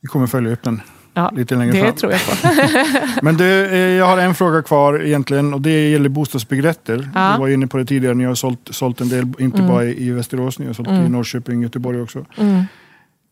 vi 0.00 0.08
kommer 0.08 0.26
följa 0.26 0.52
upp 0.52 0.62
den 0.62 0.80
ja, 1.14 1.30
lite 1.36 1.54
längre 1.54 1.72
det 1.72 1.78
fram. 1.78 1.90
Det 1.90 2.00
tror 2.00 2.12
jag 2.12 2.20
på. 2.20 3.22
Men 3.22 3.36
du, 3.36 3.66
eh, 3.66 3.78
jag 3.78 4.06
har 4.06 4.18
en 4.18 4.34
fråga 4.34 4.62
kvar 4.62 5.02
egentligen 5.02 5.54
och 5.54 5.60
det 5.60 5.90
gäller 5.90 6.08
bostadsbyggrätter. 6.08 7.10
Ja. 7.14 7.32
Du 7.32 7.40
var 7.40 7.48
inne 7.48 7.66
på 7.66 7.76
det 7.76 7.84
tidigare, 7.84 8.14
ni 8.14 8.24
har 8.24 8.34
sålt, 8.34 8.68
sålt 8.70 9.00
en 9.00 9.08
del, 9.08 9.32
inte 9.38 9.58
mm. 9.58 9.68
bara 9.68 9.84
i 9.84 10.10
Västerås, 10.10 10.58
ni 10.58 10.66
har 10.66 10.72
sålt 10.72 10.88
mm. 10.88 11.06
i 11.06 11.08
Norrköping, 11.08 11.62
Göteborg 11.62 12.00
också. 12.00 12.24
Mm. 12.36 12.64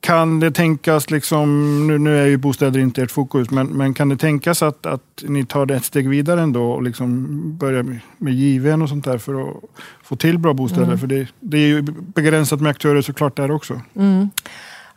Kan 0.00 0.40
det 0.40 0.50
tänkas, 0.50 1.10
liksom, 1.10 1.86
nu, 1.86 1.98
nu 1.98 2.18
är 2.18 2.26
ju 2.26 2.36
bostäder 2.36 2.80
inte 2.80 3.02
ert 3.02 3.10
fokus, 3.10 3.50
men, 3.50 3.66
men 3.66 3.94
kan 3.94 4.08
det 4.08 4.16
tänkas 4.16 4.62
att, 4.62 4.86
att 4.86 5.22
ni 5.22 5.44
tar 5.46 5.66
det 5.66 5.76
ett 5.76 5.84
steg 5.84 6.08
vidare 6.08 6.40
ändå 6.40 6.70
och 6.70 6.82
liksom 6.82 7.26
börjar 7.58 7.82
med, 7.82 7.98
med 8.18 8.34
given 8.34 8.82
och 8.82 8.88
sånt 8.88 9.04
där 9.04 9.18
för 9.18 9.48
att 9.48 9.56
få 10.02 10.16
till 10.16 10.38
bra 10.38 10.54
bostäder? 10.54 10.84
Mm. 10.84 10.98
För 10.98 11.06
det, 11.06 11.28
det, 11.40 11.56
är 11.56 11.68
ju 11.68 11.82
begränsat 12.14 12.60
med 12.60 12.70
aktörer 12.70 13.02
såklart 13.02 13.36
där 13.36 13.50
också. 13.50 13.80
Mm. 13.96 14.30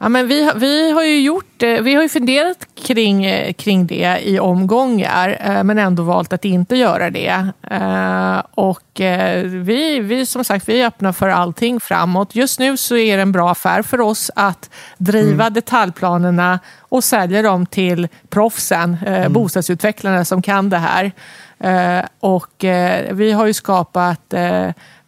Ja, 0.01 0.09
men 0.09 0.27
vi, 0.27 0.51
vi 0.55 0.91
har 0.91 1.03
ju 1.03 1.21
gjort, 1.21 1.63
eh, 1.63 1.81
vi 1.81 1.95
har 1.95 2.03
ju 2.03 2.09
funderat 2.09 2.67
kring, 2.75 3.25
eh, 3.25 3.53
kring 3.53 3.87
det 3.87 4.19
i 4.23 4.39
omgångar 4.39 5.37
eh, 5.39 5.63
men 5.63 5.77
ändå 5.77 6.03
valt 6.03 6.33
att 6.33 6.45
inte 6.45 6.75
göra 6.75 7.09
det. 7.09 7.47
Och 8.51 9.01
vi, 9.43 9.99
vi, 9.99 10.25
som 10.25 10.43
sagt, 10.43 10.69
vi 10.69 10.81
är 10.81 10.87
öppna 10.87 11.13
för 11.13 11.29
allting 11.29 11.79
framåt. 11.79 12.35
Just 12.35 12.59
nu 12.59 12.77
så 12.77 12.97
är 12.97 13.15
det 13.17 13.21
en 13.21 13.31
bra 13.31 13.51
affär 13.51 13.81
för 13.81 14.01
oss 14.01 14.31
att 14.35 14.69
driva 14.97 15.43
mm. 15.43 15.53
detaljplanerna 15.53 16.59
och 16.79 17.03
sälja 17.03 17.41
dem 17.41 17.65
till 17.65 18.07
proffsen, 18.29 18.97
mm. 19.05 19.33
bostadsutvecklarna 19.33 20.25
som 20.25 20.41
kan 20.41 20.69
det 20.69 20.77
här. 20.77 21.11
Och 22.19 22.65
vi 23.11 23.31
har 23.31 23.45
ju 23.45 23.53
skapat 23.53 24.33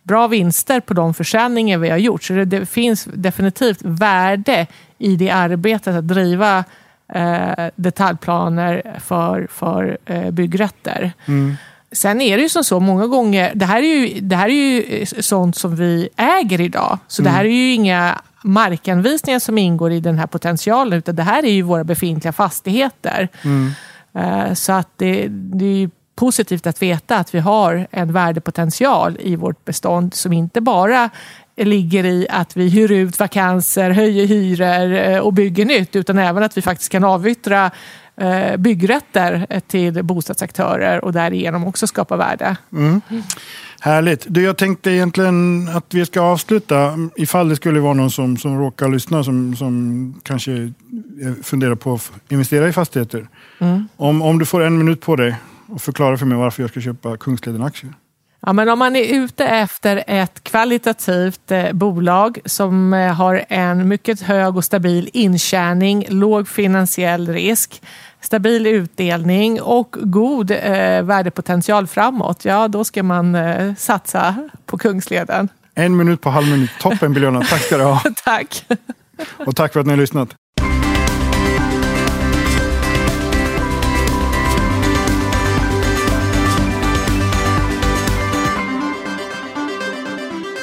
bra 0.04 0.28
vinster 0.28 0.80
på 0.80 0.94
de 0.94 1.14
försäljningar 1.14 1.78
vi 1.78 1.90
har 1.90 1.98
gjort. 1.98 2.24
Så 2.24 2.34
det, 2.34 2.46
det 2.46 2.66
finns 2.66 3.08
definitivt 3.14 3.80
värde 3.82 4.68
i 4.98 5.16
det 5.16 5.30
arbetet 5.30 5.96
att 5.96 6.08
driva 6.08 6.64
eh, 7.14 7.66
detaljplaner 7.76 9.00
för, 9.00 9.48
för 9.52 9.98
eh, 10.06 10.32
byggrätter. 10.32 11.12
Mm. 11.26 11.56
Sen 11.92 12.22
är 12.22 12.38
det 12.38 12.44
ju 12.44 12.50
som 12.50 12.64
så 12.64 12.80
många 12.80 13.08
gånger, 13.08 13.52
det 13.56 13.66
här 13.66 13.84
är 13.84 13.96
ju, 13.96 14.20
det 14.20 14.36
här 14.36 14.50
är 14.50 14.54
ju 14.54 15.06
sånt 15.06 15.56
som 15.56 15.76
vi 15.76 16.10
äger 16.16 16.62
idag. 16.62 17.00
Så 17.08 17.22
mm. 17.22 17.32
det 17.32 17.38
här 17.38 17.46
är 17.46 17.50
ju 17.50 17.74
inga 17.74 18.22
markanvisningar 18.44 19.40
som 19.40 19.58
ingår 19.58 19.92
i 19.92 20.00
den 20.00 20.20
här 20.20 20.28
potentialen, 20.28 21.00
utan 21.00 21.16
det 21.16 21.24
här 21.24 21.46
är 21.46 21.52
ju 21.52 21.62
våra 21.62 21.84
befintliga 21.84 22.34
fastigheter. 22.34 23.28
Mm. 23.44 23.72
Eh, 24.14 24.54
så 24.54 24.72
att 24.72 24.90
det, 24.98 25.28
det 25.30 25.66
är 25.66 25.90
positivt 26.22 26.68
att 26.68 26.82
veta 26.82 27.18
att 27.18 27.36
vi 27.36 27.40
har 27.40 27.88
en 27.92 28.14
värdepotential 28.14 29.18
i 29.20 29.36
vårt 29.36 29.66
bestånd 29.66 30.14
som 30.14 30.34
inte 30.34 30.62
bara 30.62 31.10
ligger 31.58 32.06
i 32.06 32.28
att 32.30 32.58
vi 32.58 32.70
hyr 32.70 32.92
ut 32.92 33.20
vakanser, 33.20 33.90
höjer 33.90 34.28
hyror 34.28 34.94
eh, 34.94 35.20
och 35.20 35.34
bygger 35.34 35.66
nytt 35.66 35.96
utan 35.96 36.18
även 36.18 36.44
att 36.44 36.58
vi 36.58 36.62
faktiskt 36.62 36.92
kan 36.92 37.04
avyttra 37.04 37.72
eh, 38.18 38.58
byggrätter 38.58 39.62
till 39.68 40.04
bostadsaktörer 40.04 41.06
och 41.06 41.14
därigenom 41.14 41.68
också 41.68 41.88
skapa 41.88 42.18
värde. 42.18 42.58
Mm. 42.74 43.02
Härligt. 43.80 44.26
Du, 44.28 44.44
jag 44.44 44.58
tänkte 44.58 44.92
egentligen 44.92 45.68
att 45.68 45.86
vi 45.94 46.06
ska 46.06 46.22
avsluta 46.22 46.94
ifall 47.16 47.50
det 47.50 47.56
skulle 47.56 47.80
vara 47.80 47.94
någon 47.94 48.12
som, 48.12 48.38
som 48.38 48.60
råkar 48.60 48.90
lyssna 48.90 49.24
som, 49.24 49.56
som 49.56 50.16
kanske 50.24 50.74
funderar 51.44 51.76
på 51.76 51.94
att 51.94 52.32
investera 52.32 52.68
i 52.68 52.74
fastigheter. 52.74 53.28
Mm. 53.60 53.88
Om, 53.98 54.22
om 54.22 54.40
du 54.40 54.46
får 54.46 54.62
en 54.62 54.78
minut 54.78 55.02
på 55.02 55.16
dig 55.16 55.36
och 55.72 55.82
förklara 55.82 56.18
för 56.18 56.26
mig 56.26 56.38
varför 56.38 56.64
jag 56.64 56.70
ska 56.70 56.82
köpa 56.82 57.18
Kungsleden-aktier. 57.18 57.94
Ja, 58.46 58.54
men 58.54 58.70
om 58.70 58.80
man 58.80 58.96
är 58.96 59.16
ute 59.16 59.46
efter 59.46 60.04
ett 60.08 60.44
kvalitativt 60.44 61.52
eh, 61.52 61.74
bolag 61.74 62.40
som 62.46 62.94
eh, 62.94 63.14
har 63.14 63.46
en 63.50 63.88
mycket 63.88 64.22
hög 64.22 64.58
och 64.58 64.66
stabil 64.66 65.10
intjäning, 65.14 66.06
låg 66.10 66.48
finansiell 66.48 67.28
risk, 67.28 67.82
stabil 68.22 68.68
utdelning 68.68 69.62
och 69.62 69.96
god 70.00 70.52
eh, 70.52 71.04
värdepotential 71.04 71.88
framåt, 71.88 72.46
ja 72.46 72.68
då 72.68 72.84
ska 72.84 73.04
man 73.04 73.36
eh, 73.36 73.76
satsa 73.76 74.50
på 74.66 74.78
Kungsleden. 74.78 75.50
En 75.76 75.98
minut 75.98 76.22
på 76.22 76.30
halv 76.30 76.48
minut. 76.48 76.72
Toppen 76.80 77.14
Biljana, 77.14 77.42
tack 77.42 77.62
ska 77.62 77.78
du 77.78 77.84
ha. 77.84 78.02
tack. 78.24 78.66
Och 79.46 79.56
tack 79.56 79.74
för 79.74 79.80
att 79.80 79.86
ni 79.86 79.92
har 79.92 79.98
lyssnat. 79.98 80.30